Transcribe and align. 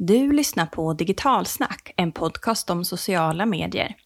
Du 0.00 0.32
lyssnar 0.32 0.66
på 0.66 0.92
Digitalsnack, 0.92 1.92
en 1.96 2.12
podcast 2.12 2.70
om 2.70 2.84
sociala 2.84 3.46
medier. 3.46 3.96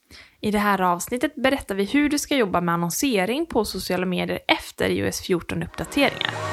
I 0.41 0.51
det 0.51 0.59
här 0.59 0.81
avsnittet 0.81 1.35
berättar 1.35 1.75
vi 1.75 1.85
hur 1.85 2.09
du 2.09 2.19
ska 2.19 2.37
jobba 2.37 2.61
med 2.61 2.75
annonsering 2.75 3.47
på 3.47 3.65
sociala 3.65 4.07
medier 4.07 4.39
efter 4.49 4.89
iOS 4.91 5.23
14-uppdateringar. 5.23 6.52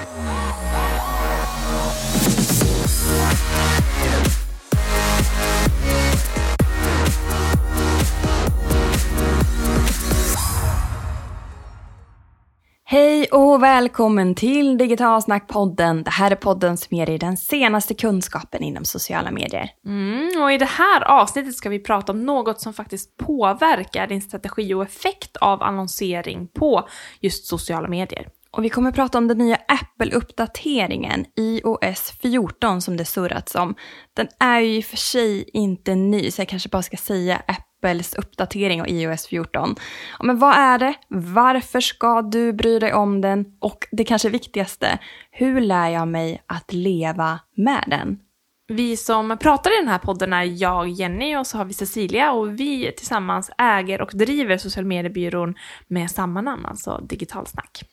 Och 13.32 13.64
välkommen 13.64 14.36
till 14.36 14.78
Digitalsnack-podden. 14.78 16.04
Det 16.04 16.12
här 16.12 16.32
är 16.32 16.36
podden 16.36 16.78
som 16.78 16.98
ger 16.98 17.06
dig 17.06 17.18
den 17.18 17.38
senaste 17.38 17.94
kunskapen 17.94 18.64
inom 18.64 18.86
sociala 18.86 19.32
medier. 19.32 19.70
Mm, 19.86 20.42
och 20.42 20.52
i 20.52 20.58
det 20.58 20.66
här 20.66 21.04
avsnittet 21.04 21.56
ska 21.56 21.70
vi 21.70 21.80
prata 21.80 22.12
om 22.12 22.26
något 22.26 22.62
som 22.62 22.74
faktiskt 22.74 23.18
påverkar 23.18 24.08
din 24.08 24.22
strategi 24.22 24.74
och 24.74 24.84
effekt 24.84 25.38
av 25.38 25.64
annonsering 25.64 26.48
på 26.48 26.88
just 27.20 27.46
sociala 27.46 27.88
medier. 27.88 28.28
Och 28.52 28.64
vi 28.64 28.70
kommer 28.70 28.92
prata 28.92 29.18
om 29.18 29.28
den 29.28 29.38
nya 29.38 29.58
Apple-uppdateringen, 29.68 31.26
iOS 31.38 32.12
14 32.22 32.82
som 32.82 32.98
det 32.98 33.06
surrats 33.06 33.56
om. 33.56 33.76
Den 34.14 34.28
är 34.40 34.60
ju 34.60 34.78
i 34.78 34.82
och 34.82 34.86
för 34.86 34.98
sig 34.98 35.50
inte 35.54 35.96
ny, 35.96 36.32
så 36.32 36.42
jag 36.42 36.50
kanske 36.50 36.70
bara 36.70 36.82
ska 36.82 36.98
säga 36.98 37.42
Apples 37.80 38.14
uppdatering 38.14 38.82
av 38.82 38.88
iOS 38.90 39.28
14. 39.28 39.76
Ja, 40.20 40.26
men 40.26 40.40
vad 40.40 40.56
är 40.56 40.80
det? 40.80 40.94
Varför 41.08 41.80
ska 41.80 42.22
du 42.22 42.54
bry 42.54 42.80
dig 42.80 42.94
om 42.94 43.22
den? 43.22 43.46
Och 43.60 43.88
det 43.92 44.04
kanske 44.04 44.30
viktigaste, 44.30 45.00
hur 45.32 45.62
lär 45.62 45.90
jag 45.90 46.08
mig 46.08 46.44
att 46.48 46.74
leva 46.74 47.40
med 47.56 47.84
den? 47.88 48.20
Vi 48.68 48.98
som 48.98 49.38
pratar 49.38 49.74
i 49.74 49.82
den 49.82 49.88
här 49.88 49.98
podden 49.98 50.34
är 50.34 50.44
jag, 50.44 50.90
Jenny 50.90 51.36
och 51.36 51.48
så 51.48 51.58
har 51.58 51.66
vi 51.66 51.74
Cecilia 51.74 52.32
och 52.32 52.60
vi 52.60 52.92
tillsammans 52.98 53.52
äger 53.58 54.02
och 54.02 54.12
driver 54.14 54.58
social 54.58 54.86
mediebyrån 54.86 55.56
med 55.88 56.12
samma 56.12 56.42
namn, 56.42 56.66
alltså 56.66 57.02
Digitalsnack. 57.10 57.84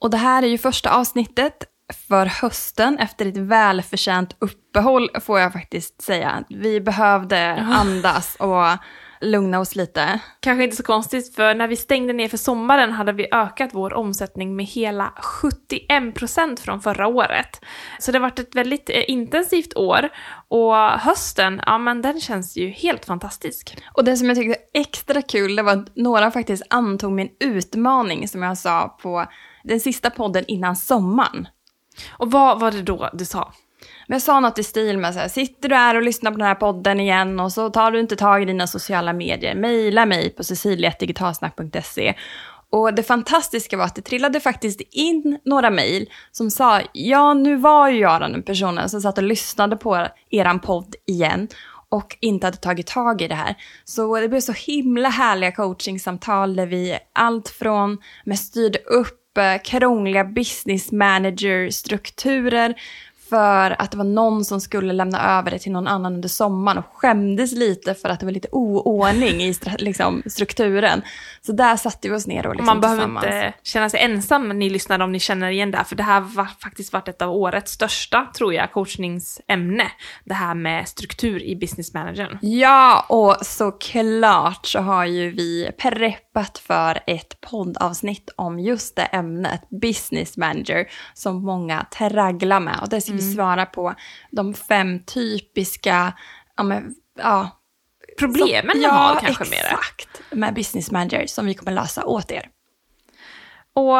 Och 0.00 0.10
det 0.10 0.16
här 0.16 0.42
är 0.42 0.46
ju 0.46 0.58
första 0.58 0.90
avsnittet 0.90 1.64
för 2.08 2.26
hösten 2.26 2.98
efter 2.98 3.26
ett 3.26 3.36
välförtjänt 3.36 4.36
uppehåll 4.38 5.08
får 5.20 5.40
jag 5.40 5.52
faktiskt 5.52 6.02
säga. 6.02 6.44
Vi 6.48 6.80
behövde 6.80 7.54
andas 7.54 8.36
och 8.36 8.64
lugna 9.20 9.60
oss 9.60 9.76
lite. 9.76 10.20
Kanske 10.40 10.64
inte 10.64 10.76
så 10.76 10.82
konstigt, 10.82 11.34
för 11.34 11.54
när 11.54 11.68
vi 11.68 11.76
stängde 11.76 12.12
ner 12.12 12.28
för 12.28 12.36
sommaren 12.36 12.92
hade 12.92 13.12
vi 13.12 13.28
ökat 13.32 13.70
vår 13.72 13.94
omsättning 13.94 14.56
med 14.56 14.66
hela 14.66 15.12
71% 15.16 16.60
från 16.60 16.80
förra 16.80 17.06
året. 17.06 17.64
Så 17.98 18.12
det 18.12 18.18
har 18.18 18.22
varit 18.22 18.38
ett 18.38 18.54
väldigt 18.54 18.90
eh, 18.90 19.10
intensivt 19.10 19.76
år 19.76 20.08
och 20.48 20.74
hösten, 20.76 21.62
ja 21.66 21.78
men 21.78 22.02
den 22.02 22.20
känns 22.20 22.56
ju 22.56 22.68
helt 22.68 23.04
fantastisk. 23.04 23.76
Och 23.92 24.04
det 24.04 24.16
som 24.16 24.28
jag 24.28 24.36
tyckte 24.36 24.48
var 24.48 24.80
extra 24.80 25.22
kul, 25.22 25.56
det 25.56 25.62
var 25.62 25.72
att 25.72 25.96
några 25.96 26.30
faktiskt 26.30 26.62
antog 26.70 27.12
min 27.12 27.30
utmaning 27.40 28.28
som 28.28 28.42
jag 28.42 28.58
sa 28.58 28.96
på 29.02 29.26
den 29.64 29.80
sista 29.80 30.10
podden 30.10 30.44
innan 30.48 30.76
sommaren. 30.76 31.48
Och 32.10 32.30
vad 32.30 32.60
var 32.60 32.70
det 32.70 32.82
då 32.82 33.10
du 33.12 33.24
sa? 33.24 33.52
Men 34.08 34.14
jag 34.14 34.22
sa 34.22 34.40
något 34.40 34.58
i 34.58 34.62
stil 34.62 34.98
med 34.98 35.14
så 35.14 35.20
här, 35.20 35.28
sitter 35.28 35.68
du 35.68 35.74
här 35.74 35.94
och 35.94 36.02
lyssnar 36.02 36.30
på 36.30 36.38
den 36.38 36.46
här 36.46 36.54
podden 36.54 37.00
igen 37.00 37.40
och 37.40 37.52
så 37.52 37.70
tar 37.70 37.90
du 37.90 38.00
inte 38.00 38.16
tag 38.16 38.42
i 38.42 38.44
dina 38.44 38.66
sociala 38.66 39.12
medier, 39.12 39.54
mejla 39.54 40.06
mig 40.06 40.30
på 40.30 40.44
cecilia.digitalsnack.se. 40.44 42.14
Och 42.70 42.94
det 42.94 43.02
fantastiska 43.02 43.76
var 43.76 43.84
att 43.84 43.94
det 43.94 44.02
trillade 44.02 44.40
faktiskt 44.40 44.80
in 44.90 45.38
några 45.44 45.70
mejl 45.70 46.10
som 46.32 46.50
sa, 46.50 46.80
ja 46.92 47.34
nu 47.34 47.56
var 47.56 47.88
ju 47.88 47.98
jag 47.98 48.20
den 48.20 48.42
personen 48.42 48.88
som 48.88 49.00
satt 49.00 49.18
och 49.18 49.24
lyssnade 49.24 49.76
på 49.76 50.06
eran 50.30 50.60
podd 50.60 50.94
igen 51.06 51.48
och 51.88 52.16
inte 52.20 52.46
hade 52.46 52.56
tagit 52.56 52.86
tag 52.86 53.22
i 53.22 53.28
det 53.28 53.34
här. 53.34 53.54
Så 53.84 54.20
det 54.20 54.28
blev 54.28 54.40
så 54.40 54.52
himla 54.52 55.08
härliga 55.08 55.52
coachingsamtal 55.52 56.56
där 56.56 56.66
vi 56.66 56.98
allt 57.12 57.48
från 57.48 57.98
med 58.24 58.38
styrde 58.38 58.78
upp 58.78 59.38
eh, 59.38 59.62
krångliga 59.64 60.24
business 60.24 60.92
manager-strukturer 60.92 62.74
för 63.28 63.82
att 63.82 63.90
det 63.90 63.96
var 63.96 64.04
någon 64.04 64.44
som 64.44 64.60
skulle 64.60 64.92
lämna 64.92 65.38
över 65.38 65.50
det 65.50 65.58
till 65.58 65.72
någon 65.72 65.86
annan 65.86 66.14
under 66.14 66.28
sommaren 66.28 66.78
och 66.78 66.84
skämdes 66.92 67.52
lite 67.52 67.94
för 67.94 68.08
att 68.08 68.20
det 68.20 68.26
var 68.26 68.32
lite 68.32 68.48
oordning 68.52 69.42
i 69.42 69.54
liksom, 69.78 70.22
strukturen. 70.26 71.02
Så 71.40 71.52
där 71.52 71.76
satte 71.76 72.08
vi 72.08 72.14
oss 72.14 72.26
ner 72.26 72.46
och 72.46 72.54
liksom 72.54 72.66
Man 72.66 72.80
behöver 72.80 73.04
inte 73.04 73.52
känna 73.62 73.90
sig 73.90 74.00
ensam 74.00 74.48
ni 74.48 74.70
lyssnare 74.70 75.04
om 75.04 75.12
ni 75.12 75.20
känner 75.20 75.50
igen 75.50 75.70
det 75.70 75.76
här, 75.76 75.84
för 75.84 75.96
det 75.96 76.02
här 76.02 76.20
har 76.20 76.60
faktiskt 76.62 76.92
varit 76.92 77.08
ett 77.08 77.22
av 77.22 77.30
årets 77.30 77.72
största, 77.72 78.26
tror 78.36 78.54
jag, 78.54 78.72
coachningsämne. 78.72 79.86
Det 80.24 80.34
här 80.34 80.54
med 80.54 80.88
struktur 80.88 81.42
i 81.42 81.56
business 81.56 81.94
managern. 81.94 82.38
Ja, 82.42 83.06
och 83.08 83.36
såklart 83.46 84.66
så 84.66 84.78
har 84.78 85.04
ju 85.04 85.30
vi 85.30 85.70
preppat 85.78 86.58
för 86.58 86.98
ett 87.06 87.40
poddavsnitt 87.40 88.30
om 88.36 88.58
just 88.58 88.96
det 88.96 89.02
ämnet, 89.02 89.70
business 89.70 90.36
manager, 90.36 90.86
som 91.14 91.44
många 91.44 91.86
tragglar 91.98 92.60
med. 92.60 92.78
Och 92.82 92.88
det 92.88 93.00
ska 93.00 93.17
vi 93.18 93.24
mm. 93.24 93.34
svara 93.34 93.66
på 93.66 93.94
de 94.30 94.54
fem 94.54 95.04
typiska, 95.04 96.12
ja, 96.56 96.62
men, 96.62 96.94
ja 97.18 97.50
problemen 98.18 98.72
som, 98.72 98.80
man 98.80 98.90
har 98.90 99.20
kanske 99.20 99.44
med 99.44 99.50
det. 99.50 99.56
Exakt. 99.56 100.22
Med 100.30 100.54
business 100.54 100.90
manager 100.90 101.26
som 101.26 101.46
vi 101.46 101.54
kommer 101.54 101.72
lösa 101.72 102.04
åt 102.04 102.30
er. 102.30 102.48
Och 103.74 103.96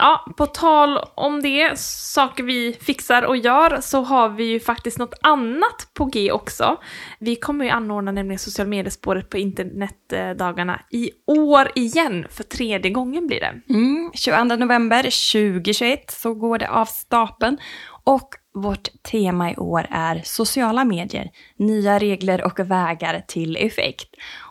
ja, 0.00 0.26
på 0.36 0.46
tal 0.46 0.98
om 1.14 1.42
det, 1.42 1.78
saker 1.78 2.42
vi 2.44 2.76
fixar 2.80 3.22
och 3.22 3.36
gör, 3.36 3.80
så 3.80 4.02
har 4.02 4.28
vi 4.28 4.44
ju 4.44 4.60
faktiskt 4.60 4.98
något 4.98 5.14
annat 5.22 5.88
på 5.94 6.04
G 6.04 6.32
också. 6.32 6.76
Vi 7.18 7.36
kommer 7.36 7.64
ju 7.64 7.70
anordna 7.70 8.12
nämligen 8.12 8.38
social 8.38 8.68
mediespåret 8.68 9.30
på 9.30 9.38
internetdagarna 9.38 10.82
i 10.90 11.10
år 11.26 11.70
igen, 11.74 12.26
för 12.30 12.44
tredje 12.44 12.90
gången 12.90 13.26
blir 13.26 13.40
det. 13.40 13.74
Mm, 13.74 14.10
22 14.14 14.44
november 14.44 15.02
2021 15.02 16.10
så 16.10 16.34
går 16.34 16.58
det 16.58 16.68
av 16.68 16.84
stapeln. 16.84 17.58
Och 18.04 18.28
vårt 18.54 19.02
tema 19.02 19.50
i 19.50 19.56
år 19.56 19.86
är 19.90 20.22
sociala 20.24 20.84
medier, 20.84 21.30
nya 21.56 21.98
regler 21.98 22.44
och 22.44 22.58
vägar 22.70 23.24
till 23.26 23.56
effekt. 23.56 24.08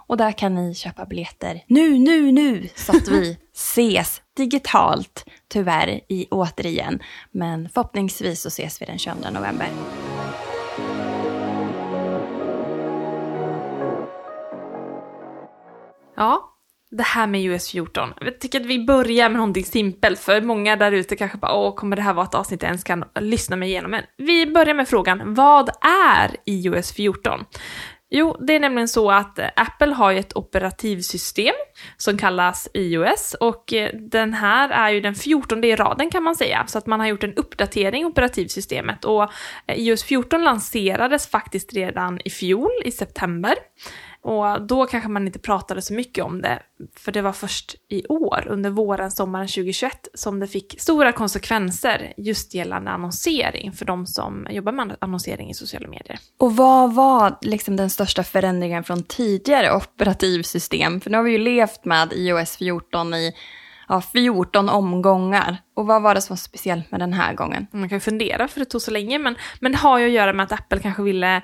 Och 0.07 0.17
där 0.17 0.31
kan 0.31 0.55
ni 0.55 0.75
köpa 0.75 1.05
biljetter 1.05 1.63
nu, 1.67 1.99
nu, 1.99 2.31
nu 2.31 2.69
så 2.75 2.97
att 2.97 3.07
vi 3.07 3.37
ses 3.53 4.21
digitalt, 4.37 5.25
tyvärr, 5.47 6.01
i 6.07 6.27
återigen. 6.31 6.99
Men 7.31 7.69
förhoppningsvis 7.69 8.41
så 8.41 8.47
ses 8.47 8.81
vi 8.81 8.85
den 8.85 8.97
22 8.97 9.29
november. 9.29 9.67
Ja, 16.15 16.48
det 16.91 17.03
här 17.03 17.27
med 17.27 17.43
US 17.43 17.69
14. 17.69 18.13
Jag 18.21 18.39
tycker 18.39 18.59
att 18.59 18.65
vi 18.65 18.85
börjar 18.85 19.29
med 19.29 19.37
någonting 19.37 19.65
simpelt, 19.65 20.19
för 20.19 20.41
många 20.41 20.75
där 20.75 20.91
ute 20.91 21.15
kanske 21.15 21.37
bara 21.37 21.53
åh, 21.53 21.75
kommer 21.75 21.95
det 21.95 22.01
här 22.01 22.13
vara 22.13 22.25
ett 22.25 22.35
avsnitt 22.35 22.61
jag 22.61 22.69
ens 22.69 22.83
kan 22.83 23.05
lyssna 23.19 23.55
mig 23.55 23.69
igenom? 23.69 23.91
Men 23.91 24.03
vi 24.17 24.45
börjar 24.45 24.73
med 24.73 24.87
frågan, 24.87 25.33
vad 25.33 25.69
är 25.81 26.35
iOS 26.45 26.91
14? 26.91 27.45
Jo, 28.11 28.37
det 28.39 28.55
är 28.55 28.59
nämligen 28.59 28.87
så 28.87 29.11
att 29.11 29.39
eh, 29.39 29.47
Apple 29.55 29.93
har 29.93 30.11
ju 30.11 30.19
ett 30.19 30.35
operativsystem 30.35 31.55
som 31.97 32.17
kallas 32.17 32.67
iOS 32.73 33.35
och 33.39 33.73
eh, 33.73 33.89
den 33.93 34.33
här 34.33 34.69
är 34.69 34.89
ju 34.89 35.01
den 35.01 35.15
14 35.15 35.63
i 35.63 35.75
raden 35.75 36.09
kan 36.09 36.23
man 36.23 36.35
säga, 36.35 36.67
så 36.67 36.77
att 36.77 36.87
man 36.87 36.99
har 36.99 37.07
gjort 37.07 37.23
en 37.23 37.33
uppdatering 37.33 38.01
i 38.01 38.05
operativsystemet 38.05 39.05
och 39.05 39.23
eh, 39.67 39.79
iOS 39.79 40.03
14 40.03 40.43
lanserades 40.43 41.27
faktiskt 41.27 41.73
redan 41.73 42.19
i 42.25 42.29
fjol, 42.29 42.71
i 42.85 42.91
september. 42.91 43.55
Och 44.21 44.61
då 44.61 44.85
kanske 44.85 45.09
man 45.09 45.27
inte 45.27 45.39
pratade 45.39 45.81
så 45.81 45.93
mycket 45.93 46.23
om 46.23 46.41
det, 46.41 46.59
för 46.95 47.11
det 47.11 47.21
var 47.21 47.31
först 47.31 47.75
i 47.89 48.07
år, 48.07 48.43
under 48.47 48.69
våren, 48.69 49.11
sommaren 49.11 49.47
2021, 49.47 50.07
som 50.13 50.39
det 50.39 50.47
fick 50.47 50.81
stora 50.81 51.11
konsekvenser 51.11 52.13
just 52.17 52.53
gällande 52.53 52.91
annonsering 52.91 53.71
för 53.71 53.85
de 53.85 54.07
som 54.07 54.47
jobbar 54.49 54.71
med 54.71 54.95
annonsering 55.01 55.49
i 55.49 55.53
sociala 55.53 55.87
medier. 55.87 56.19
Och 56.37 56.55
vad 56.55 56.93
var 56.93 57.37
liksom 57.41 57.75
den 57.75 57.89
största 57.89 58.23
förändringen 58.23 58.83
från 58.83 59.03
tidigare 59.03 59.75
operativsystem? 59.75 61.01
För 61.01 61.09
nu 61.09 61.17
har 61.17 61.23
vi 61.23 61.31
ju 61.31 61.37
levt 61.37 61.85
med 61.85 62.13
iOS 62.13 62.57
14 62.57 63.13
i 63.13 63.33
ja, 63.89 64.01
14 64.01 64.69
omgångar. 64.69 65.57
Och 65.73 65.85
vad 65.87 66.01
var 66.01 66.15
det 66.15 66.21
som 66.21 66.33
var 66.33 66.37
speciellt 66.37 66.91
med 66.91 66.99
den 66.99 67.13
här 67.13 67.33
gången? 67.33 67.67
Man 67.71 67.89
kan 67.89 67.95
ju 67.95 67.99
fundera 67.99 68.47
för 68.47 68.59
det 68.59 68.65
tog 68.65 68.81
så 68.81 68.91
länge, 68.91 69.19
men, 69.19 69.35
men 69.59 69.71
det 69.71 69.77
har 69.77 69.99
ju 69.99 70.05
att 70.05 70.11
göra 70.11 70.33
med 70.33 70.43
att 70.43 70.51
Apple 70.51 70.79
kanske 70.79 71.03
ville 71.03 71.35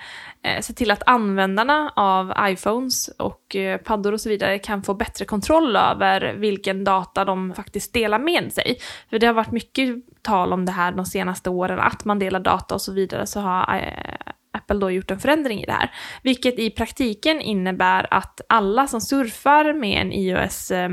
eh, 0.41 0.61
se 0.61 0.73
till 0.73 0.91
att 0.91 1.03
användarna 1.05 1.93
av 1.95 2.33
iPhones 2.41 3.07
och 3.07 3.55
eh, 3.55 3.77
paddor 3.77 4.13
och 4.13 4.21
så 4.21 4.29
vidare 4.29 4.59
kan 4.59 4.83
få 4.83 4.93
bättre 4.93 5.25
kontroll 5.25 5.75
över 5.75 6.33
vilken 6.33 6.83
data 6.83 7.25
de 7.25 7.53
faktiskt 7.53 7.93
delar 7.93 8.19
med 8.19 8.53
sig. 8.53 8.77
För 9.09 9.19
det 9.19 9.27
har 9.27 9.33
varit 9.33 9.51
mycket 9.51 9.95
tal 10.21 10.53
om 10.53 10.65
det 10.65 10.71
här 10.71 10.91
de 10.91 11.05
senaste 11.05 11.49
åren, 11.49 11.79
att 11.79 12.05
man 12.05 12.19
delar 12.19 12.39
data 12.39 12.75
och 12.75 12.81
så 12.81 12.93
vidare, 12.93 13.27
så 13.27 13.39
har 13.39 13.75
eh, 13.75 14.33
Apple 14.55 14.79
då 14.79 14.91
gjort 14.91 15.11
en 15.11 15.19
förändring 15.19 15.61
i 15.61 15.65
det 15.65 15.71
här. 15.71 15.91
Vilket 16.23 16.59
i 16.59 16.69
praktiken 16.69 17.41
innebär 17.41 18.07
att 18.13 18.41
alla 18.49 18.87
som 18.87 19.01
surfar 19.01 19.73
med 19.73 20.01
en 20.01 20.13
iOS, 20.13 20.71
eh, 20.71 20.89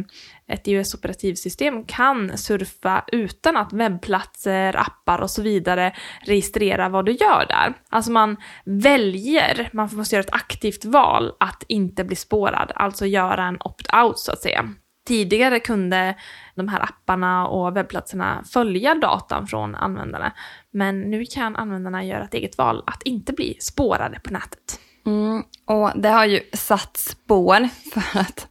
ett 0.52 0.66
iOS-operativsystem 0.66 1.84
kan 1.84 2.38
surfa 2.38 3.04
utan 3.12 3.56
att 3.56 3.72
webbplatser, 3.72 4.76
appar 4.76 5.18
och 5.22 5.30
så 5.30 5.42
vidare 5.42 5.92
registrerar 6.26 6.88
vad 6.88 7.06
du 7.06 7.12
gör 7.12 7.46
där. 7.48 7.74
Alltså 7.88 8.12
man 8.12 8.36
väljer, 8.64 9.70
man 9.72 9.88
måste 9.92 10.16
göra 10.16 10.24
ett 10.24 10.34
aktivt 10.34 10.84
val 10.84 11.32
att 11.40 11.64
inte 11.68 12.04
bli 12.04 12.16
spårad, 12.16 12.72
alltså 12.74 13.06
göra 13.06 13.44
en 13.44 13.58
opt-out 13.58 14.16
så 14.16 14.32
att 14.32 14.42
säga. 14.42 14.74
Tidigare 15.06 15.60
kunde 15.60 16.14
de 16.54 16.68
här 16.68 16.80
apparna 16.80 17.46
och 17.46 17.76
webbplatserna 17.76 18.44
följa 18.52 18.94
datan 18.94 19.46
från 19.46 19.74
användarna. 19.74 20.32
Men 20.70 21.00
nu 21.00 21.24
kan 21.24 21.56
användarna 21.56 22.04
göra 22.04 22.24
ett 22.24 22.34
eget 22.34 22.58
val 22.58 22.82
att 22.86 23.02
inte 23.02 23.32
bli 23.32 23.56
spårade 23.60 24.20
på 24.24 24.32
nätet. 24.32 24.80
Mm, 25.06 25.42
och 25.66 25.90
det 25.94 26.08
har 26.08 26.24
ju 26.24 26.40
satt 26.52 26.96
spår, 26.96 27.68
för 27.92 28.20
att 28.20 28.48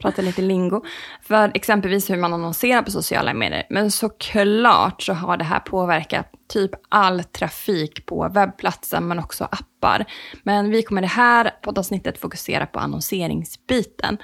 prata 0.00 0.22
lite 0.22 0.42
lingo, 0.42 0.82
för 1.22 1.50
exempelvis 1.54 2.10
hur 2.10 2.16
man 2.16 2.34
annonserar 2.34 2.82
på 2.82 2.90
sociala 2.90 3.34
medier. 3.34 3.66
Men 3.70 3.90
såklart 3.90 5.02
så 5.02 5.12
har 5.12 5.36
det 5.36 5.44
här 5.44 5.60
påverkat 5.60 6.26
typ 6.52 6.70
all 6.88 7.24
trafik 7.24 8.06
på 8.06 8.28
webbplatsen, 8.28 9.08
men 9.08 9.18
också 9.18 9.44
appar. 9.44 10.04
Men 10.42 10.70
vi 10.70 10.82
kommer 10.82 11.02
i 11.02 11.04
det 11.04 11.08
här 11.08 11.50
poddavsnittet 11.62 12.18
fokusera 12.18 12.66
på 12.66 12.78
annonseringsbiten. 12.78 14.18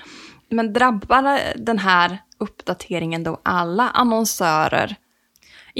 Men 0.51 0.73
drabbar 0.73 1.41
den 1.57 1.79
här 1.79 2.19
uppdateringen 2.39 3.25
då 3.25 3.41
alla 3.43 3.91
annonsörer? 3.91 4.97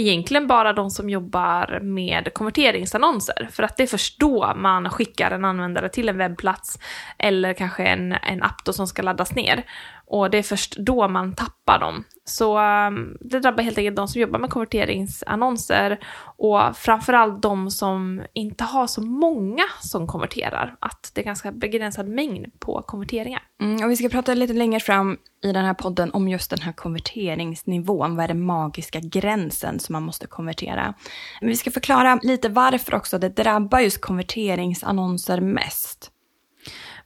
Egentligen 0.01 0.47
bara 0.47 0.73
de 0.73 0.91
som 0.91 1.11
jobbar 1.11 1.81
med 1.81 2.35
konverteringsannonser, 2.35 3.49
för 3.53 3.63
att 3.63 3.77
det 3.77 3.83
är 3.83 3.87
först 3.87 4.21
då 4.21 4.55
man 4.57 4.91
skickar 4.91 5.31
en 5.31 5.45
användare 5.45 5.89
till 5.89 6.09
en 6.09 6.19
webbplats 6.19 6.79
eller 7.19 7.55
kanske 7.55 7.85
en, 7.85 8.13
en 8.13 8.43
app 8.43 8.65
då 8.65 8.73
som 8.73 8.87
ska 8.87 9.03
laddas 9.03 9.35
ner. 9.35 9.65
Och 10.07 10.31
det 10.31 10.39
är 10.39 10.43
först 10.43 10.77
då 10.77 11.09
man 11.09 11.35
tappar 11.35 11.79
dem. 11.79 12.05
Så 12.29 12.59
um, 12.59 13.17
det 13.21 13.41
drabbar 13.41 13.63
helt 13.63 13.79
enkelt 13.79 13.97
de 13.97 14.09
som 14.09 14.21
jobbar 14.21 14.39
med 14.39 14.51
konverteringsannonser 14.51 15.99
och 16.37 16.77
framförallt 16.77 17.43
de 17.43 17.71
som 17.71 18.23
inte 18.33 18.65
har 18.65 18.87
så 18.87 19.01
många 19.03 19.63
som 19.81 20.07
konverterar. 20.07 20.77
Att 20.81 21.11
det 21.15 21.21
är 21.21 21.25
ganska 21.25 21.53
begränsad 21.53 22.09
mängd 22.09 22.61
på 22.61 22.83
konverteringar. 22.83 23.43
Mm, 23.61 23.85
och 23.85 23.91
vi 23.91 23.97
ska 23.97 24.09
prata 24.09 24.35
lite 24.35 24.53
längre 24.53 24.81
fram 24.81 25.17
i 25.45 25.53
den 25.53 25.65
här 25.65 25.75
podden 25.75 26.11
om 26.11 26.29
just 26.29 26.51
den 26.51 26.61
här 26.61 26.73
konverteringsnivån. 26.73 28.17
Vad 28.17 28.25
är 28.25 28.29
den 28.29 28.43
magiska 28.43 29.01
gränsen 29.01 29.81
som 29.81 29.93
man 29.93 30.03
måste 30.03 30.27
konvertera? 30.27 30.95
Men 31.41 31.49
vi 31.49 31.57
ska 31.57 31.71
förklara 31.71 32.19
lite 32.23 32.49
varför 32.49 32.95
också 32.95 33.19
det 33.19 33.29
drabbar 33.29 33.81
just 33.81 34.01
konverteringsannonser 34.01 35.41
mest. 35.41 36.11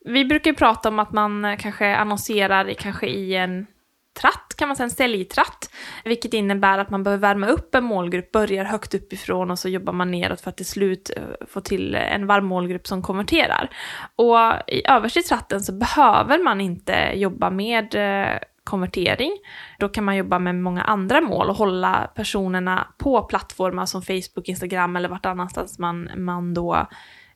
Vi 0.05 0.25
brukar 0.25 0.51
ju 0.51 0.57
prata 0.57 0.89
om 0.89 0.99
att 0.99 1.13
man 1.13 1.57
kanske 1.59 1.97
annonserar 1.97 2.75
kanske 2.75 3.07
i 3.07 3.37
en 3.37 3.67
tratt, 4.21 4.55
kan 4.57 4.69
man 4.69 4.77
säga, 4.77 4.85
en 4.85 4.91
säljtratt. 4.91 5.71
Vilket 6.05 6.35
innebär 6.35 6.79
att 6.79 6.91
man 6.91 7.03
behöver 7.03 7.21
värma 7.21 7.47
upp 7.47 7.75
en 7.75 7.85
målgrupp, 7.85 8.33
börjar 8.33 8.65
högt 8.65 8.95
uppifrån 8.95 9.51
och 9.51 9.59
så 9.59 9.69
jobbar 9.69 9.93
man 9.93 10.11
neråt 10.11 10.41
för 10.41 10.51
att 10.51 10.57
till 10.57 10.67
slut 10.67 11.11
eh, 11.17 11.47
få 11.49 11.61
till 11.61 11.95
en 11.95 12.27
varm 12.27 12.47
målgrupp 12.47 12.87
som 12.87 13.03
konverterar. 13.03 13.71
Och 14.17 14.71
i 14.73 14.89
överst 14.89 15.29
tratten 15.29 15.61
så 15.61 15.73
behöver 15.73 16.45
man 16.45 16.61
inte 16.61 17.13
jobba 17.15 17.51
med 17.51 17.95
eh, 17.95 18.39
konvertering. 18.65 19.33
Då 19.79 19.89
kan 19.89 20.05
man 20.05 20.17
jobba 20.17 20.39
med 20.39 20.55
många 20.55 20.83
andra 20.83 21.21
mål 21.21 21.51
och 21.51 21.57
hålla 21.57 22.11
personerna 22.15 22.89
på 22.99 23.23
plattformar 23.23 23.87
som 23.87 24.03
Facebook, 24.03 24.49
Instagram 24.49 24.97
eller 24.97 25.09
vart 25.09 25.27
annanstans 25.27 25.79
man, 25.79 26.11
man 26.17 26.55
då 26.55 26.89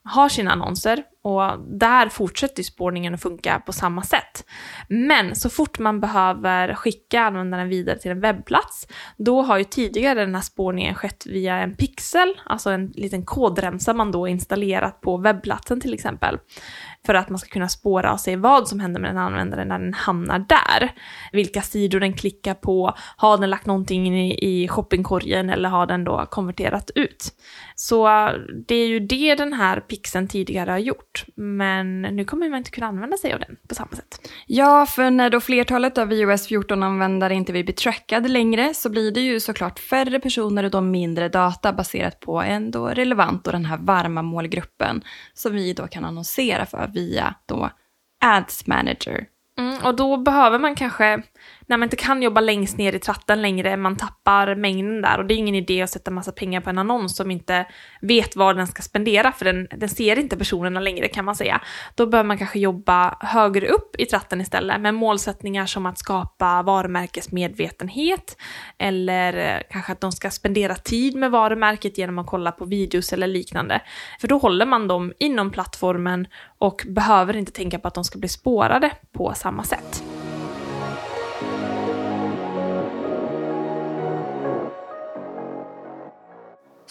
har 0.07 0.29
sina 0.29 0.53
annonser 0.53 1.03
och 1.23 1.61
där 1.79 2.09
fortsätter 2.09 2.63
spårningen 2.63 3.15
att 3.15 3.23
funka 3.23 3.63
på 3.67 3.73
samma 3.73 4.03
sätt. 4.03 4.45
Men 4.89 5.35
så 5.35 5.51
fort 5.51 5.79
man 5.79 6.01
behöver 6.01 6.75
skicka 6.75 7.21
användaren 7.21 7.69
vidare 7.69 7.99
till 7.99 8.11
en 8.11 8.21
webbplats, 8.21 8.87
då 9.17 9.43
har 9.43 9.59
ju 9.59 9.65
tidigare 9.65 10.21
den 10.21 10.35
här 10.35 10.43
spårningen 10.43 10.95
skett 10.95 11.27
via 11.27 11.57
en 11.57 11.77
pixel, 11.77 12.41
alltså 12.45 12.71
en 12.71 12.87
liten 12.87 13.25
kodremsa 13.25 13.95
man 13.95 14.13
då 14.13 14.29
installerat 14.29 15.01
på 15.01 15.17
webbplatsen 15.17 15.81
till 15.81 15.95
exempel. 15.95 16.39
För 17.07 17.15
att 17.15 17.29
man 17.29 17.39
ska 17.39 17.49
kunna 17.49 17.69
spåra 17.69 18.13
och 18.13 18.21
se 18.21 18.37
vad 18.37 18.69
som 18.69 18.81
händer 18.81 19.01
med 19.01 19.11
den 19.11 19.19
användaren 19.19 19.69
när 19.69 19.79
den 19.79 19.95
hamnar 19.95 20.39
där. 20.39 20.93
Vilka 21.33 21.63
sidor 21.63 22.01
den 22.01 22.13
klickar 22.13 22.55
på, 22.55 22.95
har 23.17 23.39
den 23.39 23.51
lagt 23.51 23.67
någonting 23.67 24.33
i 24.33 24.69
shoppingkorgen 24.69 25.51
eller 25.51 25.69
har 25.69 25.87
den 25.87 26.05
då 26.05 26.27
konverterat 26.31 26.91
ut? 26.95 27.33
Så 27.75 28.31
det 28.67 28.75
är 28.75 28.87
ju 28.87 29.01
det 29.01 29.35
den 29.35 29.53
här 29.53 29.81
pixeln 29.81 30.29
tidigare 30.29 30.71
har 30.71 30.79
gjort. 30.79 31.25
Men 31.35 32.03
nu 32.03 32.25
kommer 32.25 32.49
man 32.49 32.59
inte 32.59 32.71
kunna 32.71 32.87
använda 32.87 33.17
sig 33.17 33.33
av 33.33 33.41
den 33.41 33.57
på 33.69 33.75
samma 33.75 33.91
sätt. 33.91 34.31
Ja, 34.47 34.87
för 34.87 35.11
när 35.11 35.31
då 35.31 35.41
flertalet 35.41 35.99
av 35.99 36.13
iOS 36.13 36.49
14-användare 36.49 37.31
inte 37.31 37.53
vill 37.53 37.65
bli 37.65 37.75
trackade 37.75 38.29
längre 38.29 38.75
så 38.75 38.89
blir 38.91 39.13
det 39.13 39.21
ju 39.21 39.41
såklart 39.41 39.79
färre 39.79 40.21
personer 40.21 40.65
och 40.65 40.71
då 40.71 40.81
mindre 40.81 41.29
data 41.29 41.73
baserat 41.73 42.21
på 42.21 42.43
en 42.43 42.71
då 42.71 42.87
relevant 42.89 43.47
och 43.47 43.53
den 43.53 43.65
här 43.65 43.79
varma 43.79 44.23
målgruppen 44.23 45.03
som 45.35 45.55
vi 45.55 45.73
då 45.73 45.87
kan 45.87 46.05
annonsera 46.05 46.67
för 46.67 46.79
via 46.97 47.35
då 47.47 47.71
Ads 48.21 48.67
Manager. 48.67 49.27
Mm, 49.59 49.85
och 49.85 49.97
då 49.97 50.17
behöver 50.17 50.59
man 50.59 50.75
kanske 50.75 51.23
när 51.67 51.77
man 51.77 51.87
inte 51.87 51.97
kan 51.97 52.23
jobba 52.23 52.41
längst 52.41 52.79
ner 52.79 52.93
i 52.93 52.99
tratten 52.99 53.43
längre, 53.43 53.77
man 53.77 53.97
tappar 53.97 54.55
mängden 54.55 55.03
där 55.03 55.19
och 55.19 55.27
det 55.27 55.35
är 55.35 55.37
ingen 55.37 55.55
idé 55.55 55.83
att 55.83 55.91
sätta 55.91 56.11
massa 56.11 56.33
pengar 56.33 56.61
på 56.61 56.71
en 56.71 56.79
annons 56.79 57.17
som 57.17 57.31
inte 57.31 57.67
vet 58.01 58.37
vad 58.37 58.57
den 58.57 58.67
ska 58.67 58.83
spendera 58.83 59.33
för 59.33 59.45
den, 59.45 59.69
den 59.71 59.89
ser 59.89 60.19
inte 60.19 60.37
personerna 60.37 60.81
längre 60.81 61.09
kan 61.09 61.25
man 61.25 61.37
säga. 61.37 61.61
Då 61.95 62.07
bör 62.07 62.25
man 62.25 62.39
kanske 62.39 62.59
jobba 62.59 63.17
högre 63.21 63.69
upp 63.69 63.97
i 63.99 64.07
tratten 64.07 64.41
istället 64.41 64.81
med 64.81 64.95
målsättningar 64.95 65.67
som 65.67 65.87
att 65.87 65.99
skapa 65.99 66.63
varumärkesmedvetenhet 66.63 68.37
eller 68.79 69.55
eh, 69.57 69.63
kanske 69.71 69.93
att 69.93 70.01
de 70.01 70.13
ska 70.13 70.31
spendera 70.31 70.75
tid 70.75 71.17
med 71.17 71.31
varumärket 71.31 71.99
genom 71.99 72.19
att 72.19 72.27
kolla 72.27 72.53
på 72.53 72.65
videos 72.65 73.13
eller 73.13 73.27
liknande. 73.27 73.83
För 74.21 74.29
då 74.29 74.39
håller 74.39 74.67
man 74.67 74.89
dem 74.89 75.13
inom 75.19 75.51
plattformen 75.51 76.27
och 76.59 76.87
behöver 76.89 77.37
inte 77.37 77.53
tänka 77.53 77.79
på 77.79 77.89
att 77.89 77.95
de 77.95 78.05
ska 78.05 78.19
bli 78.19 78.29
spårade 78.29 78.91
på 79.13 79.35
samma 79.35 79.65
sätt. 79.65 80.16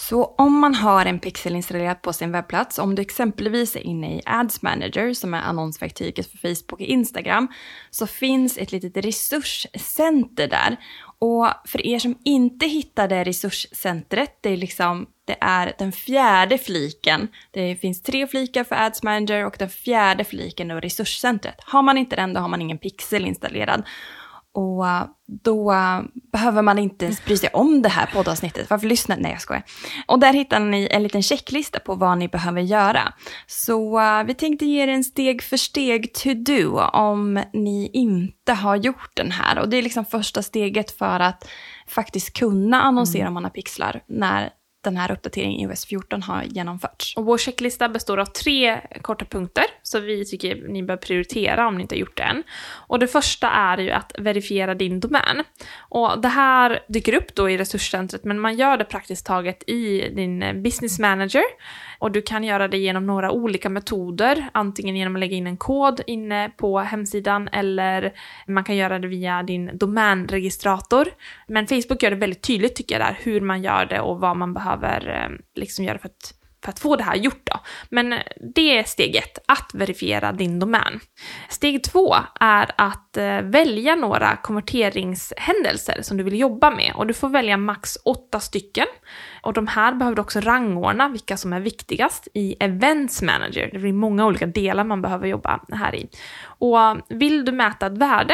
Så 0.10 0.24
om 0.24 0.60
man 0.60 0.76
har 0.76 1.06
en 1.06 1.20
pixel 1.20 1.56
installerad 1.56 2.02
på 2.02 2.14
sin 2.14 2.32
webbplats, 2.32 2.80
om 2.80 2.96
du 2.96 3.02
exempelvis 3.02 3.76
är 3.76 3.80
inne 3.80 4.16
i 4.16 4.22
Ads 4.26 4.62
Manager 4.62 5.14
som 5.14 5.34
är 5.34 5.42
annonsverktyget 5.42 6.32
för 6.32 6.38
Facebook 6.38 6.72
och 6.72 6.82
Instagram, 6.82 7.48
så 7.90 8.08
finns 8.08 8.58
ett 8.58 8.72
litet 8.72 9.06
resurscenter 9.06 10.48
där. 10.48 10.78
Och 11.20 11.48
för 11.66 11.86
er 11.86 12.00
som 12.00 12.18
inte 12.24 12.66
hittar 12.66 13.08
det 13.08 13.24
resurscentret, 13.24 14.38
det 14.42 14.50
är 14.50 14.58
liksom 14.58 15.08
det 15.26 15.38
är 15.42 15.74
den 15.78 15.92
fjärde 15.92 16.58
fliken. 16.58 17.28
Det 17.52 17.76
finns 17.76 18.04
tre 18.04 18.28
flikar 18.28 18.64
för 18.64 18.76
Ads 18.76 19.04
Manager 19.04 19.46
och 19.46 19.56
den 19.60 19.70
fjärde 19.70 20.24
fliken 20.24 20.72
är 20.72 20.82
resurscentret. 20.82 21.56
Har 21.66 21.82
man 21.82 21.98
inte 21.98 22.16
den, 22.16 22.34
då 22.34 22.40
har 22.40 22.48
man 22.48 22.62
ingen 22.62 22.78
pixel 22.78 23.26
installerad. 23.26 23.84
Och 24.56 24.88
eh, 24.88 25.04
då 25.28 25.72
eh, 25.72 26.02
behöver 26.32 26.62
man 26.62 26.80
inte 26.80 27.06
ens 27.06 27.26
bry 27.26 27.38
sig 27.38 27.50
om 27.54 27.82
det 27.82 27.90
här 27.90 28.10
poddavsnittet. 28.14 28.70
Varför 28.70 28.88
lyssna? 28.88 29.16
Nej, 29.20 29.32
jag 29.32 29.42
skojar. 29.42 29.64
Och 30.08 30.20
där 30.20 30.34
hittar 30.34 30.60
ni 30.60 30.88
en 30.92 31.04
liten 31.04 31.24
checklista 31.24 31.80
på 31.80 31.96
vad 31.96 32.18
ni 32.18 32.28
behöver 32.28 32.62
göra. 32.62 33.14
Så 33.48 34.00
uh, 34.00 34.24
vi 34.24 34.34
tänkte 34.34 34.66
ge 34.66 34.84
er 34.84 34.88
en 34.88 35.04
steg 35.04 35.44
för 35.44 35.58
steg 35.58 36.14
to-do 36.14 36.80
om 36.94 37.44
ni 37.54 37.90
inte 37.94 38.54
har 38.54 38.76
gjort 38.76 39.12
den 39.14 39.32
här. 39.32 39.60
Och 39.60 39.70
det 39.70 39.78
är 39.78 39.82
liksom 39.82 40.06
första 40.06 40.42
steget 40.42 40.92
för 40.92 41.20
att 41.20 41.48
faktiskt 41.88 42.34
kunna 42.34 42.82
annonsera 42.82 43.22
mm. 43.22 43.28
om 43.28 43.34
man 43.34 43.44
har 43.44 43.52
pixlar 43.52 44.02
när 44.08 44.50
den 44.86 44.98
här 44.98 45.12
uppdateringen 45.12 45.60
i 45.60 45.74
OS14 45.74 46.24
har 46.24 46.44
genomförts. 46.44 47.18
Och 47.18 47.26
vår 47.26 47.38
checklista 47.38 47.90
består 47.90 48.18
av 48.18 48.26
tre 48.26 48.82
korta 49.02 49.26
punkter, 49.26 49.64
som 49.84 50.04
vi 50.04 50.26
tycker 50.26 50.68
ni 50.68 50.84
bör 50.84 50.98
prioritera 50.98 51.68
om 51.68 51.76
ni 51.76 51.82
inte 51.82 51.96
har 51.96 52.00
gjort 52.00 52.18
det 52.18 52.24
än. 52.24 52.44
Och 52.88 53.00
det 53.00 53.08
första 53.08 53.50
är 53.50 53.78
ju 53.78 53.92
att 53.92 54.16
verifiera 54.18 54.76
din 54.76 55.00
domän. 55.00 55.44
Och 55.80 56.22
det 56.22 56.28
här 56.28 56.80
dyker 56.88 57.14
upp 57.14 57.36
då 57.36 57.50
i 57.50 57.58
resurscentret, 57.58 58.24
men 58.24 58.40
man 58.40 58.56
gör 58.56 58.78
det 58.78 58.86
praktiskt 58.86 59.26
taget 59.26 59.70
i 59.70 60.10
din 60.16 60.64
business 60.64 61.00
manager. 61.00 61.44
Och 62.00 62.12
du 62.12 62.22
kan 62.22 62.44
göra 62.44 62.68
det 62.68 62.78
genom 62.78 63.06
några 63.06 63.32
olika 63.32 63.70
metoder, 63.70 64.50
antingen 64.52 64.96
genom 64.96 65.16
att 65.16 65.20
lägga 65.20 65.36
in 65.36 65.48
en 65.48 65.58
kod 65.58 66.02
inne 66.08 66.52
på 66.58 66.80
hemsidan 66.80 67.50
eller 67.52 68.14
man 68.48 68.64
kan 68.64 68.76
göra 68.76 69.00
det 69.00 69.08
via 69.08 69.44
din 69.44 69.78
domänregistrator. 69.78 71.08
Men 71.48 71.68
Facebook 71.68 72.04
gör 72.04 72.10
det 72.10 72.16
väldigt 72.16 72.42
tydligt 72.42 72.76
tycker 72.76 73.00
jag 73.00 73.08
där, 73.08 73.20
hur 73.22 73.42
man 73.42 73.62
gör 73.62 73.86
det 73.86 74.00
och 74.00 74.20
vad 74.20 74.38
man 74.38 74.54
behöver 74.54 74.75
behöver 74.78 75.24
eh, 75.24 75.38
liksom 75.56 75.86
göra 75.86 75.98
för 75.98 76.08
att 76.08 76.34
för 76.66 76.72
att 76.72 76.80
få 76.80 76.96
det 76.96 77.04
här 77.04 77.16
gjort 77.16 77.42
då. 77.44 77.60
Men 77.90 78.14
eh, 78.14 78.20
det 78.56 78.78
är 78.78 78.84
steg 78.84 79.16
ett, 79.16 79.40
att 79.46 79.72
verifiera 79.74 80.32
din 80.32 80.60
domän. 80.60 81.00
Steg 81.50 81.84
två 81.84 82.16
är 82.40 82.72
att 82.78 83.18
eh, 83.18 83.42
välja 83.42 83.96
några 83.96 84.36
konverteringshändelser 84.36 86.02
som 86.02 86.18
du 86.18 86.24
vill 86.24 86.40
jobba 86.40 86.72
med 86.72 86.94
och 86.96 87.08
du 87.08 87.14
får 87.14 87.30
välja 87.30 87.58
max 87.58 87.98
åtta 88.06 88.40
stycken. 88.40 88.88
Och 89.42 89.54
de 89.54 89.68
här 89.68 89.94
behöver 89.94 90.16
du 90.16 90.22
också 90.22 90.40
rangordna 90.40 91.08
vilka 91.08 91.38
som 91.38 91.54
är 91.54 91.60
viktigast 91.60 92.28
i 92.34 92.56
Events 92.60 93.22
Manager. 93.22 93.70
Det 93.72 93.80
blir 93.80 93.94
många 93.94 94.26
olika 94.26 94.46
delar 94.46 94.84
man 94.84 95.02
behöver 95.02 95.28
jobba 95.28 95.60
här 95.72 95.96
i. 95.96 96.10
Och 96.44 96.78
vill 97.10 97.46
du 97.46 97.52
mäta 97.52 97.86
ett 97.86 97.98
värde 97.98 98.34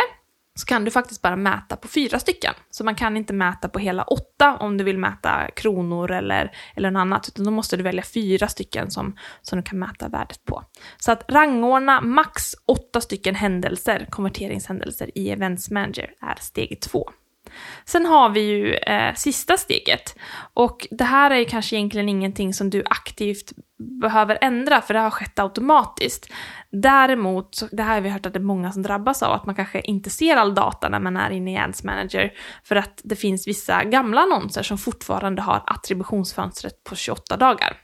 så 0.56 0.66
kan 0.66 0.86
du 0.86 0.92
faktiskt 0.92 1.22
bara 1.22 1.36
mäta 1.36 1.76
på 1.76 1.88
fyra 1.88 2.20
stycken. 2.20 2.54
Så 2.70 2.84
man 2.84 2.96
kan 2.96 3.18
inte 3.18 3.34
mäta 3.34 3.70
på 3.70 3.80
hela 3.80 4.04
åtta 4.04 4.58
om 4.60 4.78
du 4.78 4.84
vill 4.84 4.98
mäta 4.98 5.52
kronor 5.56 6.12
eller, 6.12 6.52
eller 6.76 6.92
något 6.92 7.02
annat, 7.02 7.28
utan 7.28 7.46
då 7.46 7.52
måste 7.52 7.78
du 7.78 7.84
välja 7.84 8.04
fyra 8.04 8.48
stycken 8.48 8.92
som, 8.92 9.18
som 9.42 9.58
du 9.58 9.64
kan 9.64 9.80
mäta 9.80 10.08
värdet 10.08 10.46
på. 10.46 10.64
Så 10.98 11.12
att 11.12 11.32
rangordna 11.32 12.02
max 12.02 12.56
åtta 12.66 13.02
stycken 13.02 13.36
händelser, 13.36 14.08
konverteringshändelser 14.10 15.18
i 15.18 15.30
Events 15.30 15.72
Manager 15.72 16.14
är 16.22 16.36
steg 16.40 16.82
två. 16.82 17.12
Sen 17.86 18.06
har 18.06 18.30
vi 18.30 18.42
ju 18.42 18.74
eh, 18.74 19.14
sista 19.14 19.58
steget. 19.58 20.16
Och 20.54 20.88
det 20.92 21.04
här 21.04 21.32
är 21.32 21.36
ju 21.36 21.46
kanske 21.46 21.76
egentligen 21.76 22.10
ingenting 22.10 22.54
som 22.54 22.70
du 22.70 22.84
aktivt 22.86 23.52
behöver 24.02 24.38
ändra, 24.42 24.82
för 24.82 24.94
det 24.94 25.00
har 25.00 25.10
skett 25.10 25.40
automatiskt. 25.40 26.34
Däremot, 26.72 27.64
det 27.72 27.84
här 27.84 27.94
har 27.94 28.02
vi 28.02 28.10
hört 28.10 28.26
att 28.26 28.34
det 28.34 28.40
är 28.40 28.44
många 28.44 28.72
som 28.72 28.82
drabbas 28.82 29.24
av, 29.24 29.32
att 29.32 29.46
man 29.46 29.56
kanske 29.56 29.82
inte 29.82 30.10
ser 30.10 30.36
all 30.36 30.56
data 30.56 30.90
när 30.90 31.00
man 31.00 31.18
är 31.18 31.30
inne 31.30 31.54
i 31.54 31.58
Ads 31.58 31.84
Manager, 31.84 32.34
för 32.64 32.76
att 32.76 33.02
det 33.04 33.16
finns 33.16 33.48
vissa 33.48 33.84
gamla 33.84 34.22
annonser 34.22 34.64
som 34.64 34.78
fortfarande 34.78 35.42
har 35.42 35.64
attributionsfönstret 35.66 36.84
på 36.84 36.96
28 36.96 37.38
dagar. 37.38 37.78